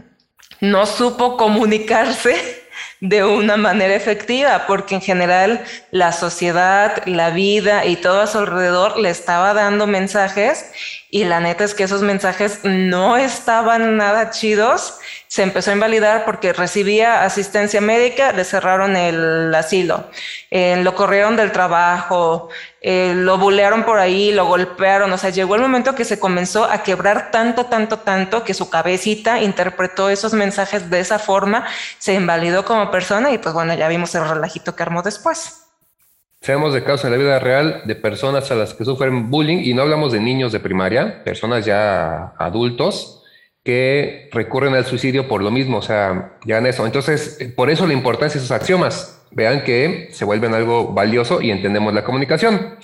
no 0.61 0.85
supo 0.85 1.35
comunicarse 1.35 2.35
de 2.99 3.23
una 3.23 3.57
manera 3.57 3.95
efectiva, 3.95 4.65
porque 4.67 4.93
en 4.95 5.01
general 5.01 5.63
la 5.89 6.11
sociedad, 6.11 7.01
la 7.07 7.31
vida 7.31 7.85
y 7.85 7.95
todo 7.95 8.21
a 8.21 8.27
su 8.27 8.37
alrededor 8.37 8.99
le 8.99 9.09
estaba 9.09 9.55
dando 9.55 9.87
mensajes 9.87 10.71
y 11.09 11.25
la 11.25 11.39
neta 11.39 11.63
es 11.63 11.75
que 11.75 11.83
esos 11.83 12.01
mensajes 12.01 12.61
no 12.63 13.17
estaban 13.17 13.97
nada 13.97 14.31
chidos. 14.31 14.99
Se 15.27 15.43
empezó 15.43 15.69
a 15.69 15.73
invalidar 15.73 16.25
porque 16.25 16.53
recibía 16.53 17.23
asistencia 17.23 17.81
médica, 17.81 18.31
le 18.31 18.43
cerraron 18.43 18.95
el 18.95 19.53
asilo, 19.53 20.09
eh, 20.49 20.77
lo 20.83 20.95
corrieron 20.95 21.35
del 21.35 21.51
trabajo, 21.51 22.49
eh, 22.85 23.13
lo 23.15 23.37
bulearon 23.37 23.85
por 23.85 23.97
ahí, 23.97 24.33
lo 24.33 24.45
golpearon. 24.45 25.11
O 25.13 25.17
sea, 25.17 25.29
llegó 25.29 25.55
el 25.55 25.61
momento 25.61 25.95
que 25.95 26.03
se 26.03 26.19
comenzó 26.19 26.65
a 26.65 26.83
quebrar 26.83 27.31
tanto, 27.31 27.67
tanto, 27.67 27.99
tanto 27.99 28.43
que 28.43 28.53
su 28.53 28.69
cabecita 28.69 29.41
interpretó 29.41 30.09
esos 30.09 30.33
mensajes 30.33 30.89
de 30.89 30.99
esa 30.99 31.17
forma, 31.17 31.65
se 31.97 32.13
invalidó 32.13 32.65
como 32.65 32.91
persona 32.91 33.31
y 33.31 33.37
pues 33.37 33.53
bueno, 33.53 33.73
ya 33.73 33.87
vimos 33.87 34.13
el 34.15 34.27
relajito 34.27 34.75
que 34.75 34.83
armó 34.83 35.01
después. 35.01 35.61
Seamos 36.41 36.73
de 36.73 36.83
casos 36.83 37.05
en 37.05 37.11
la 37.11 37.17
vida 37.17 37.39
real 37.39 37.83
de 37.85 37.95
personas 37.95 38.51
a 38.51 38.55
las 38.55 38.73
que 38.73 38.83
sufren 38.83 39.29
bullying 39.31 39.59
y 39.63 39.73
no 39.73 39.83
hablamos 39.83 40.11
de 40.11 40.19
niños 40.19 40.51
de 40.51 40.59
primaria, 40.59 41.23
personas 41.23 41.65
ya 41.65 42.33
adultos 42.37 43.22
que 43.63 44.29
recurren 44.31 44.73
al 44.73 44.85
suicidio 44.85 45.27
por 45.27 45.41
lo 45.41 45.49
mismo, 45.49 45.77
o 45.77 45.81
sea, 45.81 46.37
ya 46.45 46.57
en 46.57 46.67
eso. 46.67 46.85
Entonces, 46.85 47.39
por 47.55 47.69
eso 47.69 47.87
la 47.87 47.93
importancia 47.93 48.39
de 48.39 48.45
esos 48.45 48.55
axiomas. 48.55 49.19
Vean 49.31 49.63
que 49.63 50.09
se 50.11 50.25
vuelven 50.25 50.53
algo 50.53 50.93
valioso 50.93 51.41
y 51.41 51.49
entendemos 51.49 51.91
la 51.93 52.03
comunicación. 52.03 52.75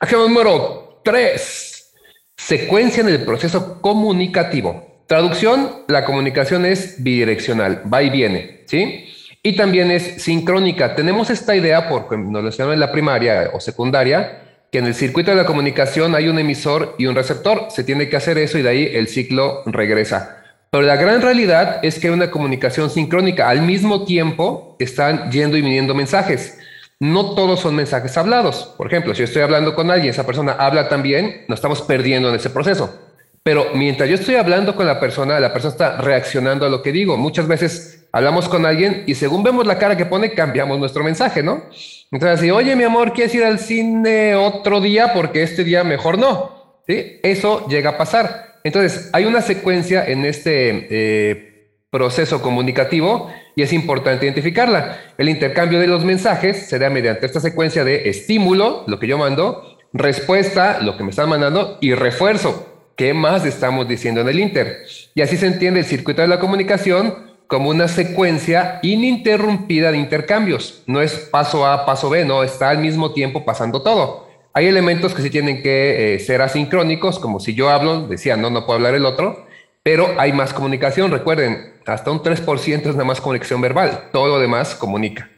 Axioma 0.00 0.24
número 0.24 1.00
3. 1.04 1.94
Secuencia 2.36 3.02
en 3.02 3.10
el 3.10 3.24
proceso 3.24 3.80
comunicativo. 3.80 5.04
Traducción, 5.06 5.84
la 5.86 6.04
comunicación 6.04 6.66
es 6.66 7.02
bidireccional, 7.02 7.82
va 7.92 8.02
y 8.02 8.10
viene, 8.10 8.62
¿sí? 8.66 9.04
Y 9.42 9.54
también 9.54 9.90
es 9.90 10.22
sincrónica. 10.22 10.96
Tenemos 10.96 11.30
esta 11.30 11.54
idea, 11.54 11.88
porque 11.88 12.16
nos 12.16 12.42
lo 12.42 12.48
enseñaron 12.48 12.74
en 12.74 12.80
la 12.80 12.90
primaria 12.90 13.50
o 13.52 13.60
secundaria, 13.60 14.43
que 14.74 14.78
en 14.78 14.86
el 14.86 14.96
circuito 14.96 15.30
de 15.30 15.36
la 15.36 15.46
comunicación 15.46 16.16
hay 16.16 16.26
un 16.26 16.36
emisor 16.36 16.96
y 16.98 17.06
un 17.06 17.14
receptor. 17.14 17.68
Se 17.68 17.84
tiene 17.84 18.08
que 18.08 18.16
hacer 18.16 18.38
eso 18.38 18.58
y 18.58 18.62
de 18.62 18.68
ahí 18.70 18.90
el 18.92 19.06
ciclo 19.06 19.62
regresa. 19.66 20.42
Pero 20.72 20.82
la 20.82 20.96
gran 20.96 21.22
realidad 21.22 21.78
es 21.84 22.00
que 22.00 22.08
hay 22.08 22.12
una 22.12 22.32
comunicación 22.32 22.90
sincrónica. 22.90 23.48
Al 23.48 23.62
mismo 23.62 24.04
tiempo 24.04 24.74
están 24.80 25.30
yendo 25.30 25.56
y 25.56 25.62
viniendo 25.62 25.94
mensajes. 25.94 26.58
No 26.98 27.36
todos 27.36 27.60
son 27.60 27.76
mensajes 27.76 28.18
hablados. 28.18 28.74
Por 28.76 28.88
ejemplo, 28.88 29.14
si 29.14 29.20
yo 29.20 29.26
estoy 29.26 29.42
hablando 29.42 29.76
con 29.76 29.92
alguien, 29.92 30.10
esa 30.10 30.26
persona 30.26 30.56
habla 30.58 30.88
también, 30.88 31.44
nos 31.46 31.58
estamos 31.58 31.80
perdiendo 31.82 32.30
en 32.30 32.34
ese 32.34 32.50
proceso. 32.50 33.03
Pero 33.44 33.66
mientras 33.74 34.08
yo 34.08 34.14
estoy 34.14 34.36
hablando 34.36 34.74
con 34.74 34.86
la 34.86 34.98
persona, 34.98 35.38
la 35.38 35.52
persona 35.52 35.72
está 35.72 35.96
reaccionando 35.98 36.64
a 36.64 36.70
lo 36.70 36.82
que 36.82 36.92
digo. 36.92 37.18
Muchas 37.18 37.46
veces 37.46 38.08
hablamos 38.10 38.48
con 38.48 38.64
alguien 38.64 39.04
y 39.06 39.16
según 39.16 39.42
vemos 39.42 39.66
la 39.66 39.78
cara 39.78 39.98
que 39.98 40.06
pone, 40.06 40.32
cambiamos 40.32 40.78
nuestro 40.78 41.04
mensaje, 41.04 41.42
¿no? 41.42 41.64
Entonces, 42.10 42.40
si, 42.40 42.50
oye, 42.50 42.74
mi 42.74 42.84
amor, 42.84 43.12
¿quieres 43.12 43.34
ir 43.34 43.44
al 43.44 43.58
cine 43.58 44.34
otro 44.34 44.80
día? 44.80 45.12
Porque 45.12 45.42
este 45.42 45.62
día 45.62 45.84
mejor 45.84 46.16
no. 46.16 46.80
¿Sí? 46.86 47.20
Eso 47.22 47.68
llega 47.68 47.90
a 47.90 47.98
pasar. 47.98 48.60
Entonces, 48.64 49.10
hay 49.12 49.26
una 49.26 49.42
secuencia 49.42 50.06
en 50.06 50.24
este 50.24 50.88
eh, 50.90 51.78
proceso 51.90 52.40
comunicativo 52.40 53.30
y 53.56 53.62
es 53.62 53.74
importante 53.74 54.24
identificarla. 54.24 54.98
El 55.18 55.28
intercambio 55.28 55.78
de 55.80 55.86
los 55.86 56.02
mensajes 56.02 56.66
se 56.66 56.78
da 56.78 56.88
mediante 56.88 57.26
esta 57.26 57.40
secuencia 57.40 57.84
de 57.84 58.08
estímulo, 58.08 58.84
lo 58.86 58.98
que 58.98 59.06
yo 59.06 59.18
mando, 59.18 59.76
respuesta, 59.92 60.80
lo 60.80 60.96
que 60.96 61.04
me 61.04 61.10
están 61.10 61.28
mandando, 61.28 61.76
y 61.82 61.92
refuerzo, 61.92 62.73
¿Qué 62.96 63.12
más 63.12 63.44
estamos 63.44 63.88
diciendo 63.88 64.20
en 64.20 64.28
el 64.28 64.38
Inter? 64.38 64.84
Y 65.16 65.22
así 65.22 65.36
se 65.36 65.48
entiende 65.48 65.80
el 65.80 65.86
circuito 65.86 66.22
de 66.22 66.28
la 66.28 66.38
comunicación 66.38 67.34
como 67.48 67.70
una 67.70 67.88
secuencia 67.88 68.78
ininterrumpida 68.82 69.90
de 69.90 69.98
intercambios. 69.98 70.84
No 70.86 71.02
es 71.02 71.14
paso 71.14 71.66
A, 71.66 71.86
paso 71.86 72.08
B, 72.08 72.24
no, 72.24 72.44
está 72.44 72.70
al 72.70 72.78
mismo 72.78 73.12
tiempo 73.12 73.44
pasando 73.44 73.82
todo. 73.82 74.28
Hay 74.52 74.66
elementos 74.66 75.12
que 75.12 75.22
sí 75.22 75.30
tienen 75.30 75.60
que 75.60 76.14
eh, 76.14 76.18
ser 76.20 76.40
asincrónicos, 76.40 77.18
como 77.18 77.40
si 77.40 77.54
yo 77.54 77.68
hablo, 77.68 78.06
decía, 78.06 78.36
no, 78.36 78.50
no 78.50 78.64
puedo 78.64 78.76
hablar 78.76 78.94
el 78.94 79.06
otro, 79.06 79.44
pero 79.82 80.14
hay 80.16 80.32
más 80.32 80.54
comunicación. 80.54 81.10
Recuerden, 81.10 81.72
hasta 81.86 82.12
un 82.12 82.20
3% 82.22 82.78
es 82.78 82.86
nada 82.86 83.04
más 83.04 83.20
conexión 83.20 83.60
verbal, 83.60 84.08
todo 84.12 84.28
lo 84.28 84.38
demás 84.38 84.76
comunica. 84.76 85.28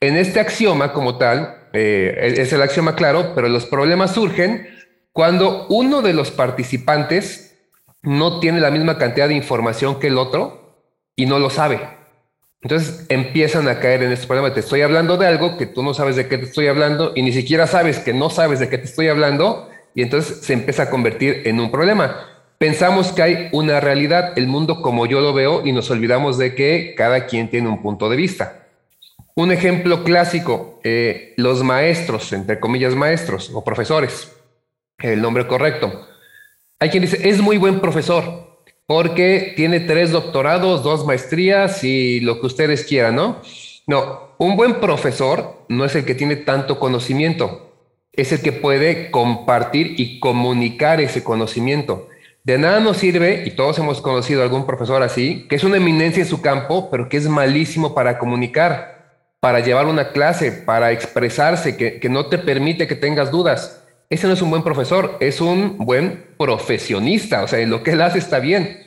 En 0.00 0.16
este 0.16 0.40
axioma 0.40 0.94
como 0.94 1.18
tal, 1.18 1.68
eh, 1.74 2.34
es 2.38 2.50
el 2.54 2.62
axioma 2.62 2.96
claro, 2.96 3.32
pero 3.34 3.50
los 3.50 3.66
problemas 3.66 4.14
surgen 4.14 4.66
cuando 5.12 5.66
uno 5.68 6.00
de 6.02 6.14
los 6.14 6.30
participantes 6.30 7.58
no 8.02 8.40
tiene 8.40 8.60
la 8.60 8.70
misma 8.70 8.98
cantidad 8.98 9.28
de 9.28 9.34
información 9.34 10.00
que 10.00 10.08
el 10.08 10.18
otro 10.18 10.76
y 11.14 11.26
no 11.26 11.38
lo 11.38 11.50
sabe. 11.50 11.80
Entonces 12.62 13.06
empiezan 13.08 13.68
a 13.68 13.78
caer 13.78 14.02
en 14.02 14.12
este 14.12 14.26
problema. 14.26 14.54
Te 14.54 14.60
estoy 14.60 14.82
hablando 14.82 15.16
de 15.16 15.26
algo 15.26 15.58
que 15.58 15.66
tú 15.66 15.82
no 15.82 15.94
sabes 15.94 16.16
de 16.16 16.28
qué 16.28 16.38
te 16.38 16.44
estoy 16.44 16.68
hablando 16.68 17.12
y 17.14 17.22
ni 17.22 17.32
siquiera 17.32 17.66
sabes 17.66 17.98
que 17.98 18.14
no 18.14 18.30
sabes 18.30 18.60
de 18.60 18.68
qué 18.68 18.78
te 18.78 18.84
estoy 18.84 19.08
hablando 19.08 19.68
y 19.94 20.02
entonces 20.02 20.38
se 20.38 20.52
empieza 20.54 20.84
a 20.84 20.90
convertir 20.90 21.42
en 21.44 21.60
un 21.60 21.70
problema. 21.70 22.28
Pensamos 22.58 23.12
que 23.12 23.22
hay 23.22 23.48
una 23.52 23.80
realidad, 23.80 24.32
el 24.36 24.46
mundo 24.46 24.80
como 24.80 25.06
yo 25.06 25.20
lo 25.20 25.34
veo 25.34 25.66
y 25.66 25.72
nos 25.72 25.90
olvidamos 25.90 26.38
de 26.38 26.54
que 26.54 26.94
cada 26.96 27.26
quien 27.26 27.50
tiene 27.50 27.68
un 27.68 27.82
punto 27.82 28.08
de 28.08 28.16
vista. 28.16 28.66
Un 29.34 29.50
ejemplo 29.50 30.04
clásico, 30.04 30.80
eh, 30.84 31.34
los 31.36 31.64
maestros, 31.64 32.32
entre 32.32 32.60
comillas 32.60 32.94
maestros 32.94 33.50
o 33.52 33.64
profesores 33.64 34.30
el 34.98 35.20
nombre 35.20 35.46
correcto. 35.46 36.06
Hay 36.78 36.90
quien 36.90 37.02
dice, 37.02 37.28
es 37.28 37.40
muy 37.40 37.58
buen 37.58 37.80
profesor 37.80 38.52
porque 38.86 39.52
tiene 39.56 39.80
tres 39.80 40.10
doctorados, 40.10 40.82
dos 40.82 41.06
maestrías 41.06 41.82
y 41.84 42.20
lo 42.20 42.40
que 42.40 42.46
ustedes 42.46 42.84
quieran, 42.84 43.16
¿no? 43.16 43.40
No, 43.86 44.34
un 44.38 44.56
buen 44.56 44.80
profesor 44.80 45.64
no 45.68 45.84
es 45.84 45.94
el 45.94 46.04
que 46.04 46.14
tiene 46.14 46.36
tanto 46.36 46.78
conocimiento, 46.78 47.72
es 48.12 48.32
el 48.32 48.42
que 48.42 48.52
puede 48.52 49.10
compartir 49.10 49.94
y 49.98 50.20
comunicar 50.20 51.00
ese 51.00 51.24
conocimiento. 51.24 52.08
De 52.44 52.58
nada 52.58 52.80
nos 52.80 52.96
sirve, 52.96 53.44
y 53.46 53.52
todos 53.52 53.78
hemos 53.78 54.00
conocido 54.00 54.40
a 54.40 54.44
algún 54.44 54.66
profesor 54.66 55.02
así, 55.02 55.46
que 55.48 55.56
es 55.56 55.64
una 55.64 55.76
eminencia 55.76 56.22
en 56.22 56.28
su 56.28 56.42
campo, 56.42 56.90
pero 56.90 57.08
que 57.08 57.16
es 57.16 57.28
malísimo 57.28 57.94
para 57.94 58.18
comunicar, 58.18 59.28
para 59.40 59.60
llevar 59.60 59.86
una 59.86 60.10
clase, 60.10 60.50
para 60.50 60.90
expresarse, 60.90 61.76
que, 61.76 62.00
que 62.00 62.08
no 62.08 62.26
te 62.26 62.38
permite 62.38 62.88
que 62.88 62.96
tengas 62.96 63.30
dudas 63.30 63.81
ese 64.12 64.26
no 64.26 64.34
es 64.34 64.42
un 64.42 64.50
buen 64.50 64.62
profesor, 64.62 65.16
es 65.20 65.40
un 65.40 65.78
buen 65.78 66.26
profesionista, 66.38 67.42
o 67.44 67.48
sea, 67.48 67.66
lo 67.66 67.82
que 67.82 67.92
él 67.92 68.02
hace 68.02 68.18
está 68.18 68.40
bien. 68.40 68.82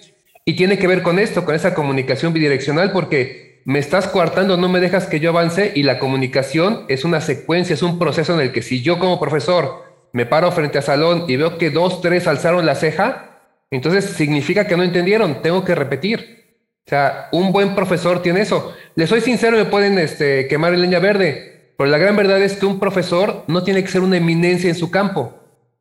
Y 0.46 0.53
tiene 0.53 0.77
que 0.77 0.86
ver 0.86 1.01
con 1.01 1.17
esto, 1.17 1.46
con 1.46 1.55
esa 1.55 1.74
comunicación 1.74 2.32
bidireccional, 2.32 2.91
porque 2.91 3.63
me 3.65 3.79
estás 3.79 4.08
coartando, 4.08 4.55
no 4.55 4.70
me 4.70 4.79
dejas 4.79 5.08
que 5.08 5.20
yo 5.20 5.32
avance 5.32 5.72
y 5.74 5.82
la 5.82 5.98
comunicación 5.98 6.86
es 6.89 7.05
una 7.05 7.22
secuencia, 7.22 7.74
es 7.74 7.82
un 7.82 7.98
proceso 7.98 8.36
en 8.36 8.41
el 8.41 8.51
que 8.51 8.62
si 8.62 8.84
yo 8.84 9.00
como 9.00 9.20
profesor 9.20 9.84
me 10.13 10.27
paro 10.27 10.51
frente 10.51 10.77
al 10.77 10.84
salón 10.84 11.25
y 11.27 11.38
veo 11.38 11.58
que 11.58 11.72
dos, 11.72 12.01
tres 12.01 12.27
alzaron 12.27 12.67
la 12.67 12.75
ceja, 12.75 13.39
entonces 13.72 14.05
significa 14.05 14.67
que 14.67 14.77
no 14.77 14.84
entendieron, 14.84 15.41
tengo 15.41 15.65
que 15.65 15.74
repetir. 15.74 16.46
O 16.86 16.89
sea, 16.91 17.29
un 17.32 17.51
buen 17.51 17.74
profesor 17.74 18.22
tiene 18.22 18.41
eso. 18.41 18.75
Les 18.94 19.10
soy 19.10 19.22
sincero, 19.22 19.58
me 19.58 19.65
pueden 19.65 19.98
este, 19.98 20.48
quemar 20.48 20.72
el 20.75 20.84
leña 20.84 21.00
verde, 21.00 21.54
pero 21.77 21.89
la 21.89 21.98
gran 21.98 22.15
verdad 22.15 22.41
es 22.41 22.55
que 22.55 22.65
un 22.65 22.79
profesor 22.79 23.44
no 23.48 23.63
tiene 23.63 23.84
que 23.84 23.89
ser 23.89 24.01
una 24.01 24.17
eminencia 24.17 24.70
en 24.70 24.75
su 24.75 24.91
campo. 24.91 25.34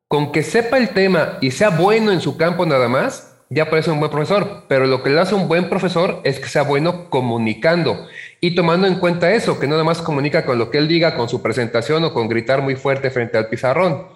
Con 0.09 0.33
que 0.33 0.43
sepa 0.43 0.79
el 0.79 0.91
tema 0.91 1.39
y 1.41 1.51
sea 1.51 1.71
bueno 1.71 2.13
en 2.13 2.21
su 2.21 2.37
campo 2.37 2.67
nada 2.67 2.89
más, 2.89 3.35
ya 3.51 3.71
parece 3.71 3.91
un 3.91 4.01
buen 4.01 4.11
profesor. 4.11 4.65
Pero 4.69 4.87
lo 4.87 5.03
que 5.03 5.11
le 5.11 5.21
hace 5.21 5.35
un 5.35 5.49
buen 5.49 5.69
profesor 5.69 6.21
es 6.25 6.41
que 6.41 6.49
sea 6.49 6.63
bueno 6.63 7.09
comunicando 7.11 8.07
y 8.41 8.55
tomando 8.55 8.87
en 8.87 8.97
cuenta 8.97 9.33
eso, 9.33 9.59
que 9.59 9.67
nada 9.67 9.85
más 9.85 10.03
comunica 10.03 10.45
con 10.45 10.59
lo 10.59 10.71
que 10.71 10.79
él 10.79 10.89
diga, 10.89 11.17
con 11.17 11.29
su 11.29 11.43
presentación 11.43 12.05
o 12.05 12.13
con 12.13 12.29
gritar 12.29 12.63
muy 12.63 12.77
fuerte 12.77 13.11
frente 13.11 13.39
al 13.39 13.49
pizarrón 13.49 14.09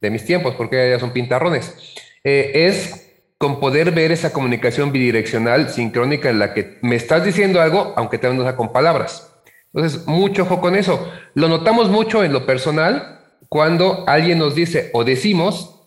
de 0.00 0.10
mis 0.10 0.24
tiempos, 0.24 0.54
porque 0.54 0.90
ya 0.90 0.98
son 0.98 1.12
pintarrones. 1.12 1.94
Eh, 2.24 2.52
es 2.54 3.04
con 3.36 3.60
poder 3.60 3.92
ver 3.92 4.10
esa 4.10 4.32
comunicación 4.32 4.90
bidireccional, 4.90 5.70
sincrónica, 5.70 6.28
en 6.28 6.40
la 6.40 6.54
que 6.54 6.78
me 6.82 6.96
estás 6.96 7.24
diciendo 7.24 7.60
algo, 7.60 7.92
aunque 7.96 8.18
te 8.18 8.32
no 8.32 8.56
con 8.56 8.72
palabras. 8.72 9.27
Entonces, 9.72 10.06
mucho 10.06 10.42
ojo 10.42 10.60
con 10.60 10.76
eso. 10.76 11.10
Lo 11.34 11.48
notamos 11.48 11.88
mucho 11.88 12.24
en 12.24 12.32
lo 12.32 12.46
personal 12.46 13.20
cuando 13.48 14.04
alguien 14.06 14.38
nos 14.38 14.54
dice 14.54 14.90
o 14.92 15.04
decimos, 15.04 15.82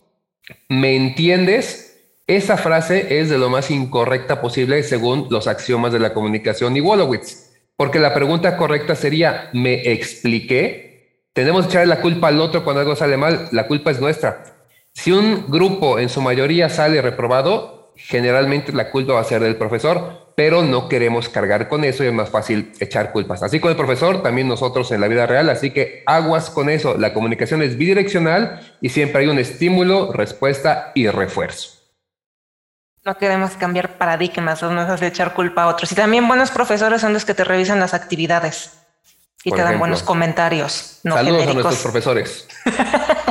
¿me 0.68 0.96
entiendes? 0.96 1.88
Esa 2.26 2.56
frase 2.56 3.20
es 3.20 3.28
de 3.28 3.38
lo 3.38 3.50
más 3.50 3.70
incorrecta 3.70 4.40
posible 4.40 4.82
según 4.82 5.26
los 5.30 5.46
axiomas 5.48 5.92
de 5.92 5.98
la 5.98 6.14
comunicación 6.14 6.76
y 6.76 6.80
Wolowitz. 6.80 7.50
Porque 7.76 7.98
la 7.98 8.14
pregunta 8.14 8.56
correcta 8.56 8.94
sería, 8.94 9.50
¿me 9.52 9.92
expliqué? 9.92 11.26
Tenemos 11.32 11.66
que 11.66 11.70
echarle 11.70 11.88
la 11.88 12.00
culpa 12.00 12.28
al 12.28 12.40
otro 12.40 12.62
cuando 12.62 12.80
algo 12.80 12.94
sale 12.94 13.16
mal. 13.16 13.48
La 13.50 13.66
culpa 13.66 13.90
es 13.90 14.00
nuestra. 14.00 14.44
Si 14.92 15.10
un 15.10 15.46
grupo 15.48 15.98
en 15.98 16.08
su 16.08 16.20
mayoría 16.20 16.68
sale 16.68 17.00
reprobado, 17.00 17.92
generalmente 17.96 18.72
la 18.72 18.90
culpa 18.90 19.14
va 19.14 19.20
a 19.20 19.24
ser 19.24 19.42
del 19.42 19.56
profesor, 19.56 20.21
pero 20.34 20.62
no 20.62 20.88
queremos 20.88 21.28
cargar 21.28 21.68
con 21.68 21.84
eso 21.84 22.04
y 22.04 22.08
es 22.08 22.12
más 22.12 22.30
fácil 22.30 22.72
echar 22.80 23.12
culpas. 23.12 23.42
Así 23.42 23.60
con 23.60 23.70
el 23.70 23.76
profesor, 23.76 24.22
también 24.22 24.48
nosotros 24.48 24.90
en 24.92 25.00
la 25.00 25.08
vida 25.08 25.26
real, 25.26 25.50
así 25.50 25.70
que 25.70 26.02
aguas 26.06 26.50
con 26.50 26.68
eso. 26.68 26.96
La 26.96 27.12
comunicación 27.12 27.62
es 27.62 27.76
bidireccional 27.76 28.76
y 28.80 28.88
siempre 28.88 29.22
hay 29.22 29.28
un 29.28 29.38
estímulo, 29.38 30.12
respuesta 30.12 30.92
y 30.94 31.08
refuerzo. 31.08 31.78
No 33.04 33.18
queremos 33.18 33.52
cambiar 33.52 33.98
paradigmas, 33.98 34.62
no 34.62 34.94
es 34.94 35.00
de 35.00 35.06
echar 35.08 35.34
culpa 35.34 35.64
a 35.64 35.66
otros. 35.68 35.90
Y 35.90 35.94
también 35.96 36.28
buenos 36.28 36.50
profesores 36.52 37.00
son 37.00 37.12
los 37.12 37.24
que 37.24 37.34
te 37.34 37.42
revisan 37.42 37.80
las 37.80 37.94
actividades 37.94 38.78
y 39.44 39.50
te 39.50 39.60
dan 39.60 39.78
buenos 39.78 40.02
comentarios. 40.02 41.00
No 41.02 41.16
Saludos 41.16 41.48
a 41.48 41.52
nuestros 41.52 41.82
profesores. 41.82 42.48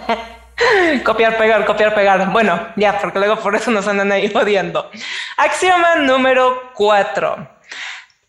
copiar, 1.04 1.38
pegar, 1.38 1.66
copiar, 1.66 1.94
pegar. 1.94 2.32
Bueno, 2.32 2.70
ya, 2.76 3.00
porque 3.00 3.20
luego 3.20 3.38
por 3.38 3.56
eso 3.56 3.72
nos 3.72 3.88
andan 3.88 4.12
ahí 4.12 4.32
odiando. 4.36 4.90
Axioma 5.38 5.96
número 5.96 6.72
cuatro. 6.74 7.48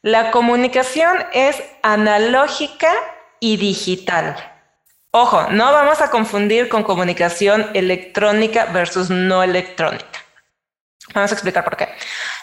La 0.03 0.31
comunicación 0.31 1.25
es 1.33 1.63
analógica 1.83 2.93
y 3.41 3.57
digital. 3.57 4.37
Ojo, 5.13 5.49
no 5.51 5.73
vamos 5.73 6.01
a 6.01 6.11
confundir 6.11 6.69
con 6.69 6.83
comunicación 6.83 7.69
electrónica 7.75 8.67
versus 8.67 9.11
no 9.11 9.43
electrónica. 9.43 10.25
Vamos 11.15 11.31
a 11.31 11.35
explicar 11.35 11.65
por 11.65 11.77
qué. 11.77 11.89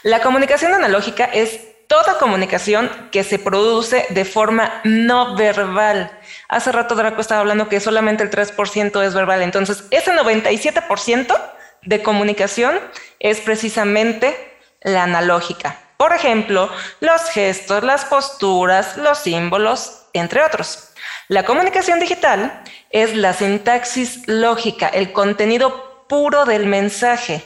La 0.04 0.22
comunicación 0.22 0.74
analógica 0.74 1.26
es 1.26 1.68
toda 1.90 2.20
comunicación 2.20 3.10
que 3.12 3.24
se 3.24 3.40
produce 3.40 4.06
de 4.12 4.24
forma 4.24 4.80
no 4.84 5.36
verbal. 5.36 6.12
Hace 6.48 6.72
rato 6.72 6.94
Draco 6.94 7.20
estaba 7.20 7.42
hablando 7.42 7.68
que 7.68 7.80
solamente 7.80 8.24
el 8.24 8.30
3% 8.30 9.04
es 9.04 9.14
verbal, 9.16 9.42
entonces 9.42 9.84
ese 9.90 10.14
97% 10.14 11.36
de 11.82 12.04
comunicación 12.04 12.80
es 13.20 13.42
precisamente 13.42 14.38
la 14.82 15.04
analógica. 15.04 15.80
Por 15.98 16.14
ejemplo, 16.14 16.70
los 17.00 17.24
gestos, 17.32 17.84
las 17.84 18.06
posturas, 18.06 18.96
los 18.96 19.18
símbolos, 19.18 20.06
entre 20.14 20.44
otros. 20.44 20.92
La 21.28 21.44
comunicación 21.44 22.00
digital 22.00 22.64
es 22.92 23.16
la 23.16 23.34
sintaxis 23.34 24.28
lógica, 24.28 24.88
el 24.88 25.12
contenido 25.12 26.06
puro 26.08 26.46
del 26.46 26.68
mensaje 26.68 27.44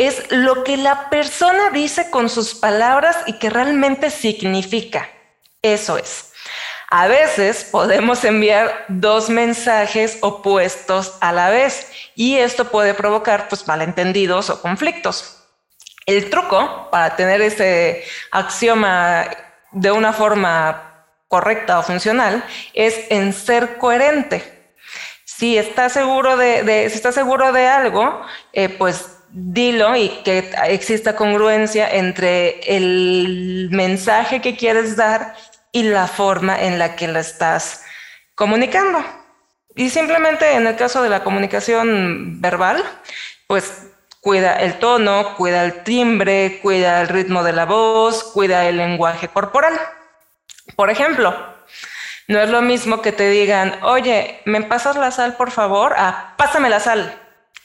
es 0.00 0.32
lo 0.32 0.64
que 0.64 0.78
la 0.78 1.10
persona 1.10 1.68
dice 1.74 2.08
con 2.08 2.30
sus 2.30 2.54
palabras 2.54 3.18
y 3.26 3.34
que 3.34 3.50
realmente 3.50 4.08
significa. 4.10 5.10
Eso 5.60 5.98
es. 5.98 6.32
A 6.88 7.06
veces 7.06 7.64
podemos 7.64 8.24
enviar 8.24 8.86
dos 8.88 9.28
mensajes 9.28 10.16
opuestos 10.22 11.18
a 11.20 11.32
la 11.32 11.50
vez 11.50 11.86
y 12.14 12.38
esto 12.38 12.70
puede 12.70 12.94
provocar 12.94 13.48
pues 13.48 13.68
malentendidos 13.68 14.48
o 14.48 14.62
conflictos. 14.62 15.44
El 16.06 16.30
truco 16.30 16.88
para 16.90 17.14
tener 17.14 17.42
ese 17.42 18.02
axioma 18.32 19.28
de 19.70 19.92
una 19.92 20.14
forma 20.14 21.04
correcta 21.28 21.78
o 21.78 21.82
funcional 21.82 22.42
es 22.72 22.98
en 23.10 23.34
ser 23.34 23.76
coherente. 23.76 24.72
Si 25.26 25.58
está 25.58 25.90
seguro 25.90 26.38
de, 26.38 26.88
si 26.88 27.12
seguro 27.12 27.52
de 27.52 27.66
algo, 27.66 28.22
eh, 28.54 28.70
pues 28.70 29.19
dilo 29.32 29.96
y 29.96 30.08
que 30.24 30.50
exista 30.66 31.16
congruencia 31.16 31.88
entre 31.88 32.60
el 32.76 33.68
mensaje 33.70 34.40
que 34.40 34.56
quieres 34.56 34.96
dar 34.96 35.34
y 35.72 35.84
la 35.84 36.06
forma 36.06 36.60
en 36.60 36.78
la 36.78 36.96
que 36.96 37.08
lo 37.08 37.18
estás 37.18 37.84
comunicando. 38.34 39.04
Y 39.74 39.90
simplemente 39.90 40.52
en 40.52 40.66
el 40.66 40.76
caso 40.76 41.02
de 41.02 41.08
la 41.08 41.22
comunicación 41.22 42.40
verbal, 42.40 42.82
pues 43.46 43.86
cuida 44.20 44.54
el 44.56 44.78
tono, 44.78 45.36
cuida 45.36 45.64
el 45.64 45.82
timbre, 45.84 46.58
cuida 46.60 47.00
el 47.00 47.08
ritmo 47.08 47.42
de 47.42 47.52
la 47.52 47.64
voz, 47.64 48.24
cuida 48.24 48.66
el 48.66 48.76
lenguaje 48.76 49.28
corporal. 49.28 49.78
Por 50.76 50.90
ejemplo, 50.90 51.34
no 52.28 52.40
es 52.40 52.50
lo 52.50 52.62
mismo 52.62 53.02
que 53.02 53.12
te 53.12 53.28
digan, 53.28 53.78
oye, 53.82 54.40
¿me 54.44 54.62
pasas 54.62 54.96
la 54.96 55.10
sal, 55.10 55.36
por 55.36 55.50
favor? 55.50 55.94
Ah, 55.96 56.34
pásame 56.36 56.68
la 56.68 56.80
sal. 56.80 57.19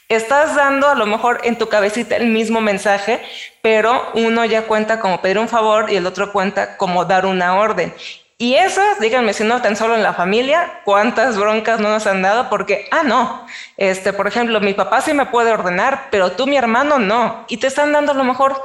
Estás 0.08 0.54
dando 0.54 0.88
a 0.88 0.94
lo 0.94 1.04
mejor 1.06 1.40
en 1.42 1.58
tu 1.58 1.68
cabecita 1.68 2.14
el 2.16 2.28
mismo 2.28 2.60
mensaje, 2.60 3.20
pero 3.60 4.10
uno 4.14 4.44
ya 4.44 4.62
cuenta 4.62 5.00
como 5.00 5.20
pedir 5.20 5.38
un 5.38 5.48
favor 5.48 5.90
y 5.90 5.96
el 5.96 6.06
otro 6.06 6.30
cuenta 6.32 6.76
como 6.76 7.04
dar 7.04 7.26
una 7.26 7.56
orden. 7.56 7.92
Y 8.38 8.54
esas, 8.54 9.00
díganme 9.00 9.32
si 9.32 9.42
no 9.42 9.62
tan 9.62 9.74
solo 9.74 9.96
en 9.96 10.04
la 10.04 10.12
familia, 10.12 10.80
cuántas 10.84 11.36
broncas 11.38 11.80
no 11.80 11.88
nos 11.88 12.06
han 12.06 12.22
dado 12.22 12.48
porque, 12.50 12.86
ah, 12.92 13.02
no, 13.02 13.46
este, 13.78 14.12
por 14.12 14.28
ejemplo, 14.28 14.60
mi 14.60 14.74
papá 14.74 15.00
sí 15.00 15.12
me 15.12 15.26
puede 15.26 15.50
ordenar, 15.50 16.08
pero 16.10 16.32
tú, 16.32 16.46
mi 16.46 16.56
hermano, 16.56 16.98
no. 16.98 17.44
Y 17.48 17.56
te 17.56 17.66
están 17.66 17.92
dando 17.92 18.12
a 18.12 18.14
lo 18.14 18.24
mejor 18.24 18.62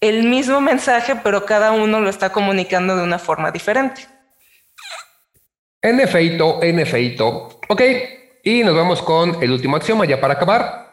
el 0.00 0.24
mismo 0.24 0.60
mensaje, 0.60 1.16
pero 1.16 1.46
cada 1.46 1.72
uno 1.72 2.00
lo 2.00 2.10
está 2.10 2.30
comunicando 2.30 2.96
de 2.96 3.04
una 3.04 3.18
forma 3.18 3.50
diferente. 3.52 4.06
En 5.80 6.00
efecto, 6.00 6.62
en 6.62 6.80
efecto. 6.80 7.60
Ok, 7.68 7.82
y 8.44 8.62
nos 8.62 8.76
vamos 8.76 9.02
con 9.02 9.42
el 9.42 9.50
último 9.50 9.76
axioma 9.76 10.04
ya 10.04 10.20
para 10.20 10.34
acabar. 10.34 10.84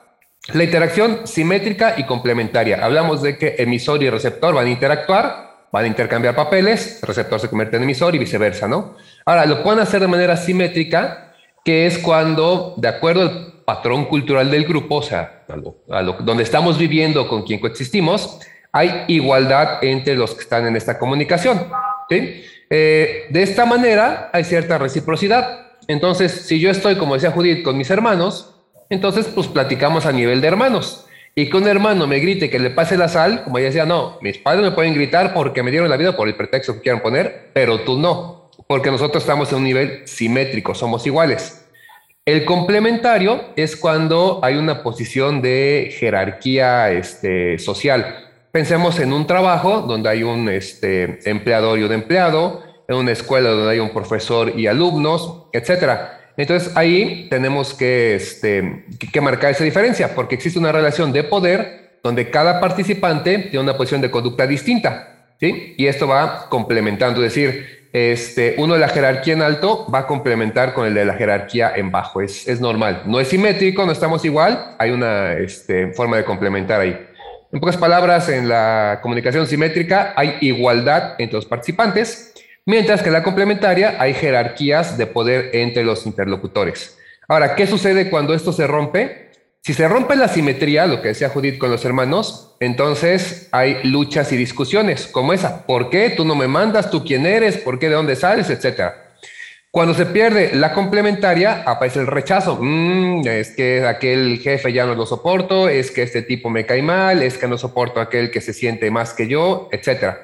La 0.53 0.63
interacción 0.63 1.27
simétrica 1.27 1.95
y 1.97 2.05
complementaria. 2.05 2.83
Hablamos 2.83 3.21
de 3.21 3.37
que 3.37 3.55
emisor 3.59 4.01
y 4.01 4.09
receptor 4.09 4.55
van 4.55 4.65
a 4.65 4.69
interactuar, 4.69 5.67
van 5.71 5.83
a 5.83 5.87
intercambiar 5.87 6.35
papeles, 6.35 6.99
el 7.01 7.07
receptor 7.07 7.39
se 7.39 7.49
convierte 7.49 7.77
en 7.77 7.83
emisor 7.83 8.15
y 8.15 8.19
viceversa, 8.19 8.67
¿no? 8.67 8.95
Ahora, 9.25 9.45
lo 9.45 9.61
pueden 9.61 9.79
hacer 9.81 10.01
de 10.01 10.07
manera 10.07 10.35
simétrica, 10.37 11.33
que 11.63 11.85
es 11.85 11.99
cuando, 11.99 12.73
de 12.77 12.87
acuerdo 12.87 13.21
al 13.21 13.53
patrón 13.65 14.05
cultural 14.05 14.49
del 14.49 14.65
grupo, 14.65 14.95
o 14.95 15.03
sea, 15.03 15.43
a 15.47 16.01
lo, 16.01 16.13
donde 16.21 16.43
estamos 16.43 16.77
viviendo, 16.77 17.27
con 17.27 17.43
quien 17.43 17.59
coexistimos, 17.59 18.39
hay 18.71 19.03
igualdad 19.07 19.83
entre 19.83 20.15
los 20.15 20.33
que 20.33 20.41
están 20.41 20.65
en 20.65 20.75
esta 20.75 20.97
comunicación. 20.97 21.67
¿sí? 22.09 22.43
Eh, 22.69 23.27
de 23.29 23.43
esta 23.43 23.65
manera 23.65 24.29
hay 24.33 24.43
cierta 24.43 24.77
reciprocidad. 24.77 25.70
Entonces, 25.87 26.31
si 26.31 26.59
yo 26.59 26.69
estoy, 26.69 26.95
como 26.95 27.15
decía 27.15 27.31
Judith, 27.31 27.63
con 27.63 27.77
mis 27.77 27.89
hermanos, 27.89 28.55
entonces 28.89 29.27
pues 29.33 29.47
platicamos 29.47 30.05
a 30.05 30.11
nivel 30.11 30.41
de 30.41 30.47
hermanos. 30.47 31.05
Y 31.33 31.49
que 31.49 31.57
un 31.57 31.67
hermano 31.67 32.07
me 32.07 32.19
grite 32.19 32.49
que 32.49 32.59
le 32.59 32.71
pase 32.71 32.97
la 32.97 33.07
sal, 33.07 33.43
como 33.45 33.57
ella 33.57 33.67
decía, 33.67 33.85
no, 33.85 34.17
mis 34.21 34.37
padres 34.37 34.63
me 34.63 34.71
pueden 34.71 34.93
gritar 34.93 35.33
porque 35.33 35.63
me 35.63 35.71
dieron 35.71 35.89
la 35.89 35.95
vida 35.95 36.15
por 36.15 36.27
el 36.27 36.35
pretexto 36.35 36.73
que 36.73 36.81
quieran 36.81 37.01
poner, 37.01 37.51
pero 37.53 37.81
tú 37.81 37.97
no, 37.97 38.49
porque 38.67 38.91
nosotros 38.91 39.23
estamos 39.23 39.49
en 39.51 39.59
un 39.59 39.63
nivel 39.63 40.01
simétrico, 40.05 40.75
somos 40.75 41.07
iguales. 41.07 41.65
El 42.25 42.45
complementario 42.45 43.45
es 43.55 43.75
cuando 43.75 44.41
hay 44.43 44.55
una 44.55 44.83
posición 44.83 45.41
de 45.41 45.95
jerarquía 45.97 46.91
este, 46.91 47.57
social. 47.57 48.29
Pensemos 48.51 48.99
en 48.99 49.11
un 49.13 49.25
trabajo 49.25 49.81
donde 49.81 50.09
hay 50.09 50.23
un 50.23 50.47
este, 50.49 51.17
empleador 51.29 51.79
y 51.79 51.83
un 51.83 51.93
empleado, 51.93 52.61
en 52.93 53.01
una 53.01 53.11
escuela 53.11 53.49
donde 53.49 53.71
hay 53.71 53.79
un 53.79 53.91
profesor 53.91 54.57
y 54.57 54.67
alumnos, 54.67 55.47
etcétera. 55.53 56.19
Entonces 56.37 56.75
ahí 56.75 57.27
tenemos 57.29 57.73
que, 57.73 58.15
este, 58.15 58.85
que 59.11 59.21
marcar 59.21 59.51
esa 59.51 59.63
diferencia, 59.63 60.15
porque 60.15 60.35
existe 60.35 60.59
una 60.59 60.71
relación 60.71 61.11
de 61.11 61.23
poder 61.23 61.99
donde 62.03 62.29
cada 62.29 62.59
participante 62.59 63.37
tiene 63.37 63.59
una 63.59 63.77
posición 63.77 64.01
de 64.01 64.09
conducta 64.09 64.47
distinta, 64.47 65.35
¿sí? 65.39 65.75
Y 65.77 65.87
esto 65.87 66.07
va 66.07 66.47
complementando, 66.49 67.23
es 67.23 67.33
decir, 67.33 67.81
este, 67.93 68.55
uno 68.57 68.75
de 68.75 68.79
la 68.79 68.87
jerarquía 68.87 69.33
en 69.33 69.41
alto 69.41 69.85
va 69.93 69.99
a 69.99 70.07
complementar 70.07 70.73
con 70.73 70.87
el 70.87 70.93
de 70.93 71.05
la 71.05 71.13
jerarquía 71.13 71.73
en 71.75 71.91
bajo, 71.91 72.21
es, 72.21 72.47
es 72.47 72.61
normal. 72.61 73.03
No 73.05 73.19
es 73.19 73.27
simétrico, 73.27 73.85
no 73.85 73.91
estamos 73.91 74.23
igual, 74.23 74.75
hay 74.79 74.91
una 74.91 75.33
este, 75.33 75.93
forma 75.93 76.17
de 76.17 76.23
complementar 76.23 76.81
ahí. 76.81 76.97
En 77.51 77.59
pocas 77.59 77.75
palabras, 77.75 78.29
en 78.29 78.47
la 78.47 78.99
comunicación 79.01 79.45
simétrica 79.45 80.13
hay 80.15 80.37
igualdad 80.39 81.15
entre 81.17 81.35
los 81.35 81.45
participantes, 81.45 82.30
mientras 82.65 83.01
que 83.01 83.09
en 83.09 83.13
la 83.13 83.23
complementaria 83.23 83.95
hay 83.99 84.13
jerarquías 84.13 84.97
de 84.97 85.07
poder 85.07 85.51
entre 85.53 85.83
los 85.83 86.05
interlocutores. 86.05 86.97
Ahora, 87.27 87.55
¿qué 87.55 87.67
sucede 87.67 88.09
cuando 88.09 88.33
esto 88.33 88.51
se 88.51 88.67
rompe? 88.67 89.31
Si 89.63 89.73
se 89.73 89.87
rompe 89.87 90.15
la 90.15 90.27
simetría, 90.27 90.87
lo 90.87 91.01
que 91.01 91.09
decía 91.09 91.29
Judith 91.29 91.59
con 91.59 91.69
los 91.69 91.85
hermanos, 91.85 92.55
entonces 92.59 93.47
hay 93.51 93.83
luchas 93.83 94.31
y 94.31 94.37
discusiones 94.37 95.05
como 95.05 95.33
esa. 95.33 95.65
¿Por 95.67 95.91
qué 95.91 96.09
tú 96.09 96.25
no 96.25 96.33
me 96.33 96.47
mandas? 96.47 96.89
¿Tú 96.89 97.05
quién 97.05 97.27
eres? 97.27 97.57
¿Por 97.57 97.77
qué 97.77 97.87
de 97.87 97.95
dónde 97.95 98.15
sales? 98.15 98.49
Etcétera. 98.49 99.11
Cuando 99.69 99.93
se 99.93 100.07
pierde 100.07 100.53
la 100.53 100.73
complementaria, 100.73 101.63
aparece 101.65 101.99
el 101.99 102.07
rechazo. 102.07 102.57
Mm, 102.59 103.25
es 103.25 103.51
que 103.51 103.85
aquel 103.85 104.39
jefe 104.39 104.73
ya 104.73 104.85
no 104.85 104.95
lo 104.95 105.05
soporto, 105.05 105.69
es 105.69 105.91
que 105.91 106.01
este 106.01 106.23
tipo 106.23 106.49
me 106.49 106.65
cae 106.65 106.81
mal, 106.81 107.23
es 107.23 107.37
que 107.37 107.47
no 107.47 107.57
soporto 107.57 108.01
a 108.01 108.03
aquel 108.03 108.31
que 108.31 108.41
se 108.41 108.51
siente 108.51 108.91
más 108.91 109.13
que 109.13 109.27
yo, 109.29 109.69
etc. 109.71 110.15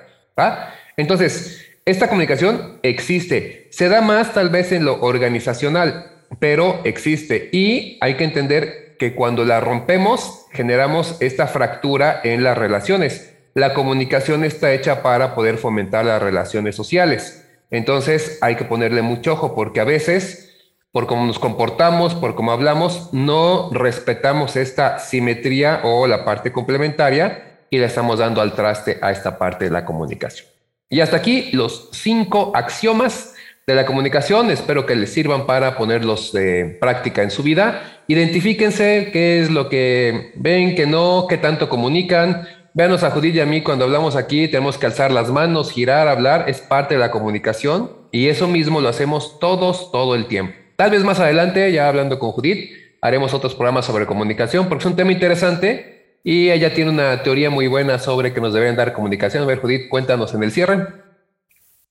Entonces, 0.98 1.67
esta 1.88 2.10
comunicación 2.10 2.80
existe. 2.84 3.70
Se 3.72 3.88
da 3.88 4.02
más 4.02 4.34
tal 4.34 4.50
vez 4.50 4.74
en 4.74 4.84
lo 4.84 5.00
organizacional, 5.00 6.12
pero 6.38 6.82
existe. 6.84 7.48
Y 7.54 7.98
hay 8.02 8.16
que 8.16 8.26
entender 8.26 8.98
que 9.00 9.16
cuando 9.16 9.46
la 9.46 9.62
rompemos, 9.62 10.48
generamos 10.52 11.16
esta 11.22 11.48
fractura 11.48 12.20
en 12.26 12.44
las 12.44 12.58
relaciones. 12.58 13.34
La 13.54 13.74
comunicación 13.74 14.44
está 14.44 14.74
hecha 14.74 15.02
para 15.02 15.34
poder 15.34 15.58
fomentar 15.58 16.04
las 16.04 16.22
relaciones 16.22 16.76
sociales. 16.76 17.48
Entonces 17.72 18.38
hay 18.42 18.56
que 18.56 18.66
ponerle 18.66 19.02
mucho 19.02 19.32
ojo 19.32 19.56
porque 19.56 19.80
a 19.80 19.86
veces, 19.86 20.74
por 20.92 21.08
cómo 21.08 21.26
nos 21.26 21.40
comportamos, 21.40 22.16
por 22.16 22.36
cómo 22.36 22.52
hablamos, 22.52 23.14
no 23.14 23.70
respetamos 23.72 24.58
esta 24.58 25.00
simetría 25.00 25.80
o 25.86 26.06
la 26.06 26.26
parte 26.26 26.52
complementaria 26.52 27.60
y 27.70 27.78
le 27.78 27.86
estamos 27.86 28.20
dando 28.20 28.42
al 28.42 28.56
traste 28.56 28.98
a 29.02 29.12
esta 29.12 29.38
parte 29.38 29.64
de 29.66 29.72
la 29.72 29.86
comunicación. 29.86 30.57
Y 30.90 31.02
hasta 31.02 31.18
aquí 31.18 31.50
los 31.52 31.90
cinco 31.92 32.52
axiomas 32.56 33.36
de 33.66 33.76
la 33.76 33.86
comunicación. 33.86 34.50
Espero 34.50 34.86
que 34.86 34.96
les 34.96 35.12
sirvan 35.12 35.46
para 35.46 35.78
ponerlos 35.78 36.32
de 36.32 36.78
práctica 36.80 37.24
en 37.24 37.32
su 37.32 37.44
vida. 37.44 38.02
Identifíquense 38.08 39.10
qué 39.12 39.42
es 39.42 39.52
lo 39.52 39.68
que 39.68 40.32
ven, 40.36 40.76
qué 40.76 40.86
no, 40.86 41.26
qué 41.28 41.38
tanto 41.38 41.68
comunican, 41.68 42.48
Véanos 42.78 43.02
a 43.02 43.10
Judith 43.10 43.34
y 43.34 43.40
a 43.40 43.46
mí 43.48 43.64
cuando 43.64 43.86
hablamos 43.86 44.16
aquí, 44.16 44.48
tenemos 44.50 44.78
que 44.78 44.86
alzar 44.86 45.10
las 45.10 45.32
manos, 45.32 45.72
girar, 45.72 46.08
hablar, 46.08 46.46
es 46.48 46.62
parte 46.62 46.94
de 46.94 47.00
la 47.00 47.10
comunicación 47.10 47.90
y 48.12 48.28
eso 48.28 48.48
mismo 48.48 48.82
lo 48.82 48.88
hacemos 48.88 49.40
todos, 49.40 49.92
todo 49.92 50.14
el 50.14 50.28
tiempo. 50.28 50.54
Tal 50.76 50.92
vez 50.92 51.04
más 51.04 51.20
adelante, 51.20 51.72
ya 51.72 51.88
hablando 51.88 52.20
con 52.20 52.34
Judith, 52.34 52.70
haremos 53.02 53.34
otros 53.34 53.56
programas 53.56 53.86
sobre 53.86 54.06
comunicación 54.06 54.70
porque 54.70 54.84
es 54.84 54.86
un 54.86 54.96
tema 54.96 55.12
interesante 55.12 55.97
y 56.24 56.50
ella 56.52 56.74
tiene 56.74 56.92
una 56.92 57.24
teoría 57.24 57.50
muy 57.50 57.68
buena 57.68 58.00
sobre 58.00 58.34
que 58.34 58.42
nos 58.42 58.54
deben 58.54 58.76
dar 58.76 58.94
comunicación. 58.94 59.44
A 59.44 59.46
ver, 59.46 59.60
Judith, 59.60 59.90
cuéntanos 59.90 60.34
en 60.34 60.44
el 60.44 60.52
cierre. 60.52 60.88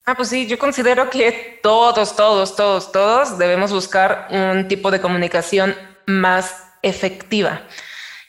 Ah, 0.04 0.14
pues 0.14 0.28
sí, 0.28 0.46
yo 0.46 0.58
considero 0.58 1.10
que 1.10 1.58
todos, 1.62 2.14
todos, 2.14 2.54
todos, 2.54 2.92
todos 2.92 3.38
debemos 3.38 3.72
buscar 3.72 4.28
un 4.30 4.68
tipo 4.68 4.90
de 4.90 5.00
comunicación 5.00 5.74
más 6.06 6.64
efectiva. 6.82 7.62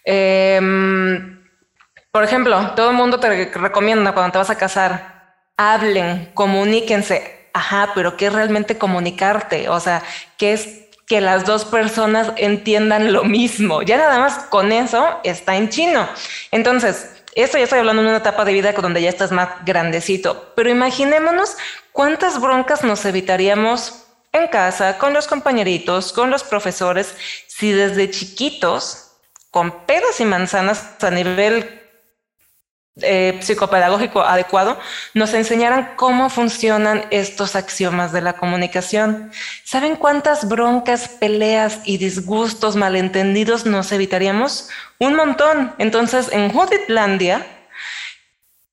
Eh, 0.04 0.60
por 2.12 2.24
ejemplo, 2.24 2.72
todo 2.76 2.90
el 2.90 2.96
mundo 2.96 3.20
te 3.20 3.52
recomienda 3.54 4.12
cuando 4.12 4.32
te 4.32 4.38
vas 4.40 4.50
a 4.50 4.58
casar, 4.58 5.36
hablen, 5.56 6.32
comuníquense. 6.34 7.50
Ajá, 7.54 7.92
pero 7.94 8.18
¿qué 8.18 8.26
es 8.26 8.34
realmente 8.34 8.78
comunicarte? 8.80 9.70
O 9.70 9.80
sea, 9.80 10.02
¿qué 10.36 10.54
es 10.54 10.87
que 11.08 11.22
las 11.22 11.46
dos 11.46 11.66
personas 11.66 12.34
entiendan 12.36 13.14
lo 13.14 13.24
mismo? 13.24 13.82
Ya 13.82 13.98
nada 13.98 14.20
más 14.20 14.38
con 14.50 14.72
eso 14.72 15.20
está 15.24 15.56
en 15.56 15.70
chino. 15.70 16.08
Entonces, 16.52 17.24
esto 17.34 17.58
ya 17.58 17.64
estoy 17.64 17.80
hablando 17.80 18.04
de 18.04 18.10
una 18.10 18.18
etapa 18.18 18.46
de 18.46 18.54
vida 18.54 18.74
donde 18.74 19.02
ya 19.02 19.10
estás 19.10 19.32
más 19.32 19.50
grandecito, 19.66 20.54
pero 20.56 20.70
imaginémonos 20.70 21.56
cuántas 21.92 22.42
broncas 22.42 22.84
nos 22.84 23.06
evitaríamos 23.06 24.04
en 24.34 24.48
casa, 24.48 24.98
con 24.98 25.14
los 25.14 25.28
compañeritos, 25.28 26.14
con 26.14 26.30
los 26.30 26.44
profesores, 26.44 27.16
si 27.48 27.72
desde 27.72 28.12
chiquitos, 28.12 29.12
con 29.52 29.86
peras 29.86 30.20
y 30.20 30.26
manzanas 30.26 31.02
a 31.02 31.10
nivel 31.10 31.87
eh, 33.02 33.38
psicopedagógico 33.42 34.22
adecuado, 34.22 34.80
nos 35.14 35.34
enseñaran 35.34 35.94
cómo 35.96 36.30
funcionan 36.30 37.06
estos 37.12 37.56
axiomas 37.56 38.12
de 38.12 38.22
la 38.22 38.34
comunicación. 38.34 39.32
¿Saben 39.64 39.96
cuántas 39.96 40.48
broncas, 40.48 41.08
peleas 41.08 41.80
y 41.86 41.98
disgustos 41.98 42.76
malentendidos 42.76 43.66
nos 43.66 43.92
evitaríamos? 43.92 44.70
Un 45.00 45.16
montón. 45.16 45.74
Entonces, 45.78 46.30
en 46.32 46.52
Judithlandia, 46.52 47.46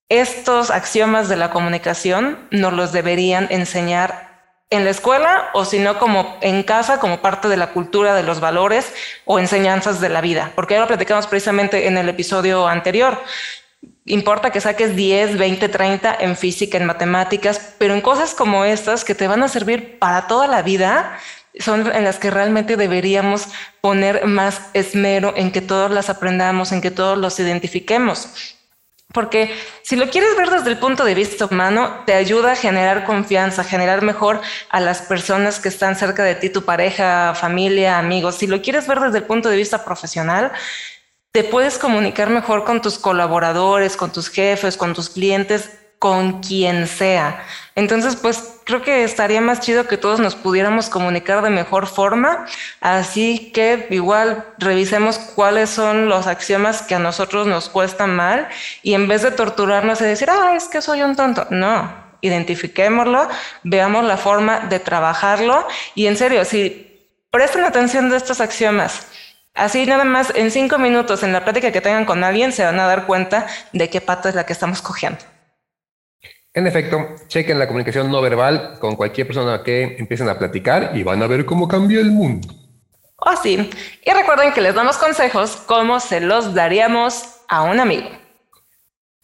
estos 0.08 0.70
axiomas 0.70 1.28
de 1.28 1.36
la 1.36 1.50
comunicación 1.50 2.38
nos 2.50 2.72
los 2.72 2.92
deberían 2.92 3.48
enseñar 3.50 4.34
en 4.70 4.84
la 4.84 4.90
escuela 4.90 5.50
o 5.54 5.64
si 5.64 5.78
no 5.78 5.98
como 5.98 6.36
en 6.40 6.62
casa 6.62 6.98
como 6.98 7.20
parte 7.20 7.48
de 7.48 7.56
la 7.56 7.72
cultura 7.72 8.14
de 8.14 8.22
los 8.22 8.40
valores 8.40 8.92
o 9.24 9.38
enseñanzas 9.38 10.00
de 10.00 10.08
la 10.08 10.20
vida, 10.20 10.52
porque 10.54 10.74
ya 10.74 10.80
lo 10.80 10.86
platicamos 10.86 11.26
precisamente 11.26 11.86
en 11.86 11.96
el 11.96 12.08
episodio 12.08 12.66
anterior. 12.66 13.18
Importa 14.06 14.50
que 14.50 14.60
saques 14.60 14.94
10, 14.94 15.38
20, 15.38 15.68
30 15.68 16.16
en 16.20 16.36
física, 16.36 16.76
en 16.76 16.84
matemáticas, 16.84 17.74
pero 17.78 17.94
en 17.94 18.02
cosas 18.02 18.34
como 18.34 18.64
estas 18.64 19.02
que 19.02 19.14
te 19.14 19.28
van 19.28 19.42
a 19.42 19.48
servir 19.48 19.98
para 19.98 20.26
toda 20.26 20.46
la 20.46 20.60
vida, 20.60 21.18
son 21.58 21.90
en 21.90 22.04
las 22.04 22.18
que 22.18 22.30
realmente 22.30 22.76
deberíamos 22.76 23.48
poner 23.80 24.26
más 24.26 24.60
esmero 24.74 25.32
en 25.36 25.52
que 25.52 25.60
todos 25.60 25.90
las 25.90 26.10
aprendamos, 26.10 26.72
en 26.72 26.80
que 26.80 26.90
todos 26.90 27.16
los 27.16 27.38
identifiquemos. 27.38 28.56
Porque 29.14 29.56
si 29.82 29.94
lo 29.94 30.10
quieres 30.10 30.36
ver 30.36 30.50
desde 30.50 30.70
el 30.70 30.78
punto 30.78 31.04
de 31.04 31.14
vista 31.14 31.46
humano, 31.46 32.02
te 32.04 32.14
ayuda 32.14 32.52
a 32.52 32.56
generar 32.56 33.04
confianza, 33.04 33.62
a 33.62 33.64
generar 33.64 34.02
mejor 34.02 34.40
a 34.70 34.80
las 34.80 35.02
personas 35.02 35.60
que 35.60 35.68
están 35.68 35.94
cerca 35.94 36.24
de 36.24 36.34
ti, 36.34 36.50
tu 36.50 36.64
pareja, 36.64 37.32
familia, 37.34 37.98
amigos. 37.98 38.34
Si 38.34 38.48
lo 38.48 38.60
quieres 38.60 38.88
ver 38.88 38.98
desde 38.98 39.18
el 39.18 39.24
punto 39.24 39.48
de 39.48 39.56
vista 39.56 39.84
profesional, 39.84 40.50
te 41.34 41.42
puedes 41.42 41.78
comunicar 41.78 42.30
mejor 42.30 42.62
con 42.62 42.80
tus 42.80 42.96
colaboradores, 42.96 43.96
con 43.96 44.12
tus 44.12 44.28
jefes, 44.28 44.76
con 44.76 44.94
tus 44.94 45.10
clientes, 45.10 45.68
con 45.98 46.40
quien 46.40 46.86
sea. 46.86 47.44
Entonces, 47.74 48.14
pues 48.14 48.60
creo 48.62 48.82
que 48.82 49.02
estaría 49.02 49.40
más 49.40 49.58
chido 49.58 49.88
que 49.88 49.96
todos 49.96 50.20
nos 50.20 50.36
pudiéramos 50.36 50.88
comunicar 50.88 51.42
de 51.42 51.50
mejor 51.50 51.88
forma. 51.88 52.46
Así 52.80 53.50
que 53.52 53.88
igual 53.90 54.44
revisemos 54.58 55.18
cuáles 55.18 55.70
son 55.70 56.08
los 56.08 56.28
axiomas 56.28 56.82
que 56.82 56.94
a 56.94 57.00
nosotros 57.00 57.48
nos 57.48 57.68
cuestan 57.68 58.14
mal 58.14 58.46
y 58.84 58.94
en 58.94 59.08
vez 59.08 59.22
de 59.22 59.32
torturarnos 59.32 60.00
y 60.02 60.04
decir, 60.04 60.30
ah, 60.30 60.54
es 60.54 60.68
que 60.68 60.80
soy 60.80 61.02
un 61.02 61.16
tonto. 61.16 61.48
No, 61.50 61.92
identifiquémoslo, 62.20 63.26
veamos 63.64 64.04
la 64.04 64.18
forma 64.18 64.60
de 64.60 64.78
trabajarlo 64.78 65.66
y 65.96 66.06
en 66.06 66.16
serio, 66.16 66.44
si 66.44 67.08
prestan 67.32 67.64
atención 67.64 68.08
de 68.08 68.18
estos 68.18 68.40
axiomas, 68.40 69.08
Así 69.54 69.86
nada 69.86 70.04
más 70.04 70.32
en 70.34 70.50
cinco 70.50 70.78
minutos 70.78 71.22
en 71.22 71.32
la 71.32 71.44
plática 71.44 71.70
que 71.70 71.80
tengan 71.80 72.04
con 72.04 72.24
alguien 72.24 72.52
se 72.52 72.64
van 72.64 72.80
a 72.80 72.88
dar 72.88 73.06
cuenta 73.06 73.46
de 73.72 73.88
qué 73.88 74.00
pata 74.00 74.28
es 74.28 74.34
la 74.34 74.44
que 74.44 74.52
estamos 74.52 74.82
cogiendo. 74.82 75.20
En 76.52 76.66
efecto, 76.66 77.06
chequen 77.28 77.58
la 77.58 77.66
comunicación 77.66 78.10
no 78.10 78.20
verbal 78.20 78.78
con 78.80 78.96
cualquier 78.96 79.26
persona 79.26 79.62
que 79.62 79.96
empiecen 79.98 80.28
a 80.28 80.38
platicar 80.38 80.92
y 80.94 81.02
van 81.02 81.22
a 81.22 81.26
ver 81.26 81.44
cómo 81.44 81.68
cambia 81.68 82.00
el 82.00 82.10
mundo. 82.10 82.48
Oh, 83.16 83.36
sí. 83.40 83.70
Y 84.04 84.10
recuerden 84.12 84.52
que 84.52 84.60
les 84.60 84.74
damos 84.74 84.96
consejos 84.98 85.56
como 85.66 85.98
se 86.00 86.20
los 86.20 86.54
daríamos 86.54 87.24
a 87.48 87.62
un 87.62 87.80
amigo. 87.80 88.08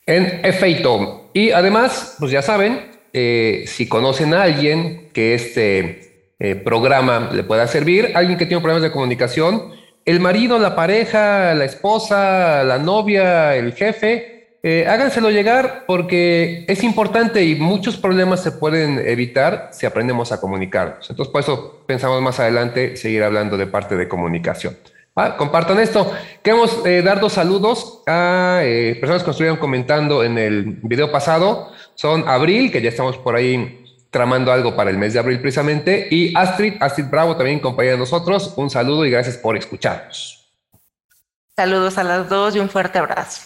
En 0.07 0.45
efecto. 0.45 1.31
Y 1.35 1.51
además, 1.51 2.17
pues 2.19 2.33
ya 2.33 2.43
saben, 2.43 2.91
eh, 3.13 3.65
si 3.67 3.89
conocen 3.89 4.35
a 4.35 4.43
alguien 4.43 5.11
que 5.13 5.35
este 5.35 6.35
eh, 6.39 6.55
programa 6.57 7.31
le 7.33 7.45
pueda 7.45 7.67
servir, 7.67 8.13
alguien 8.15 8.39
que 8.39 8.47
tiene 8.47 8.61
problemas 8.61 8.83
de 8.83 8.91
comunicación, 8.91 9.80
el 10.11 10.21
marido, 10.21 10.59
la 10.59 10.75
pareja, 10.75 11.55
la 11.55 11.65
esposa, 11.65 12.65
la 12.65 12.79
novia, 12.79 13.55
el 13.55 13.73
jefe, 13.75 14.57
eh, 14.63 14.85
háganselo 14.89 15.31
llegar 15.31 15.85
porque 15.87 16.65
es 16.69 16.83
importante 16.83 17.45
y 17.45 17.55
muchos 17.55 17.97
problemas 17.97 18.43
se 18.43 18.53
pueden 18.53 18.99
evitar 18.99 19.71
si 19.73 19.87
aprendemos 19.87 20.33
a 20.33 20.41
comunicarnos. 20.41 21.09
Entonces, 21.09 21.33
por 21.33 21.41
eso 21.41 21.85
pensamos 21.87 22.21
más 22.21 22.41
adelante 22.41 22.97
seguir 22.97 23.23
hablando 23.23 23.57
de 23.57 23.69
parte 23.69 23.97
de 23.97 24.09
comunicación. 24.09 24.77
Ah, 25.15 25.37
compartan 25.37 25.79
esto. 25.79 26.13
Queremos 26.43 26.85
eh, 26.85 27.03
dar 27.03 27.21
dos 27.21 27.35
saludos 27.35 28.03
a 28.07 28.61
eh, 28.63 28.97
personas 29.01 29.23
que 29.23 29.31
estuvieron 29.31 29.59
comentando 29.59 30.25
en 30.25 30.39
el 30.39 30.79
video 30.83 31.13
pasado. 31.13 31.71
Son 31.95 32.29
Abril, 32.29 32.73
que 32.73 32.83
ya 32.83 32.89
estamos 32.89 33.17
por 33.19 33.37
ahí 33.37 33.80
tramando 34.11 34.53
algo 34.53 34.77
para 34.77 34.91
el 34.91 34.99
mes 34.99 35.13
de 35.13 35.21
abril 35.21 35.41
precisamente. 35.41 36.09
Y 36.11 36.37
Astrid, 36.37 36.75
Astrid 36.81 37.07
Bravo 37.07 37.37
también 37.37 37.61
compañía 37.61 37.93
de 37.93 37.99
nosotros. 37.99 38.53
Un 38.57 38.71
saludo 38.71 39.05
y 39.05 39.11
gracias 39.11 39.37
por 39.37 39.57
escucharnos. 39.57 40.49
Saludos 41.57 41.99
a 41.99 42.05
las 42.05 42.29
dos 42.29 42.57
y 42.57 42.59
un 42.59 42.69
fuerte 42.69 42.99
abrazo. 42.99 43.43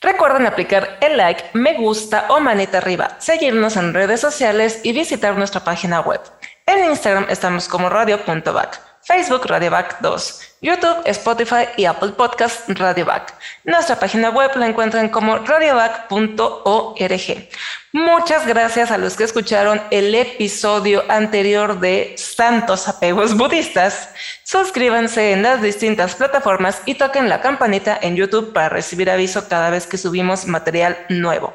Recuerden 0.00 0.46
aplicar 0.46 0.98
el 1.02 1.18
like, 1.18 1.44
me 1.52 1.74
gusta 1.74 2.26
o 2.30 2.40
manita 2.40 2.78
arriba, 2.78 3.16
seguirnos 3.18 3.76
en 3.76 3.92
redes 3.92 4.20
sociales 4.20 4.80
y 4.82 4.92
visitar 4.92 5.36
nuestra 5.36 5.62
página 5.62 6.00
web. 6.00 6.20
En 6.64 6.86
Instagram 6.86 7.26
estamos 7.28 7.68
como 7.68 7.90
radio.back. 7.90 8.80
Facebook 9.02 9.46
Radiovac 9.46 10.00
2, 10.00 10.40
YouTube, 10.62 11.00
Spotify 11.06 11.68
y 11.78 11.86
Apple 11.86 12.10
Podcast 12.10 12.68
Radiovac. 12.68 13.34
Nuestra 13.64 13.98
página 13.98 14.28
web 14.28 14.50
la 14.56 14.66
encuentran 14.66 15.08
como 15.08 15.38
radiovac.org. 15.38 17.48
Muchas 17.92 18.46
gracias 18.46 18.90
a 18.90 18.98
los 18.98 19.16
que 19.16 19.24
escucharon 19.24 19.80
el 19.90 20.14
episodio 20.14 21.02
anterior 21.08 21.80
de 21.80 22.14
Santos 22.18 22.88
Apegos 22.88 23.38
Budistas. 23.38 24.10
Suscríbanse 24.44 25.32
en 25.32 25.42
las 25.42 25.62
distintas 25.62 26.14
plataformas 26.14 26.82
y 26.84 26.94
toquen 26.94 27.30
la 27.30 27.40
campanita 27.40 27.98
en 28.02 28.16
YouTube 28.16 28.52
para 28.52 28.68
recibir 28.68 29.10
aviso 29.10 29.48
cada 29.48 29.70
vez 29.70 29.86
que 29.86 29.96
subimos 29.96 30.44
material 30.44 30.98
nuevo. 31.08 31.54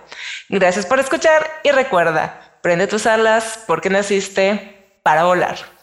Gracias 0.50 0.88
por 0.88 1.00
escuchar 1.00 1.48
y 1.64 1.70
recuerda, 1.70 2.58
prende 2.64 2.88
tus 2.88 3.06
alas 3.06 3.60
porque 3.68 3.92
naciste 3.92 4.98
para 5.04 5.26
volar. 5.26 5.75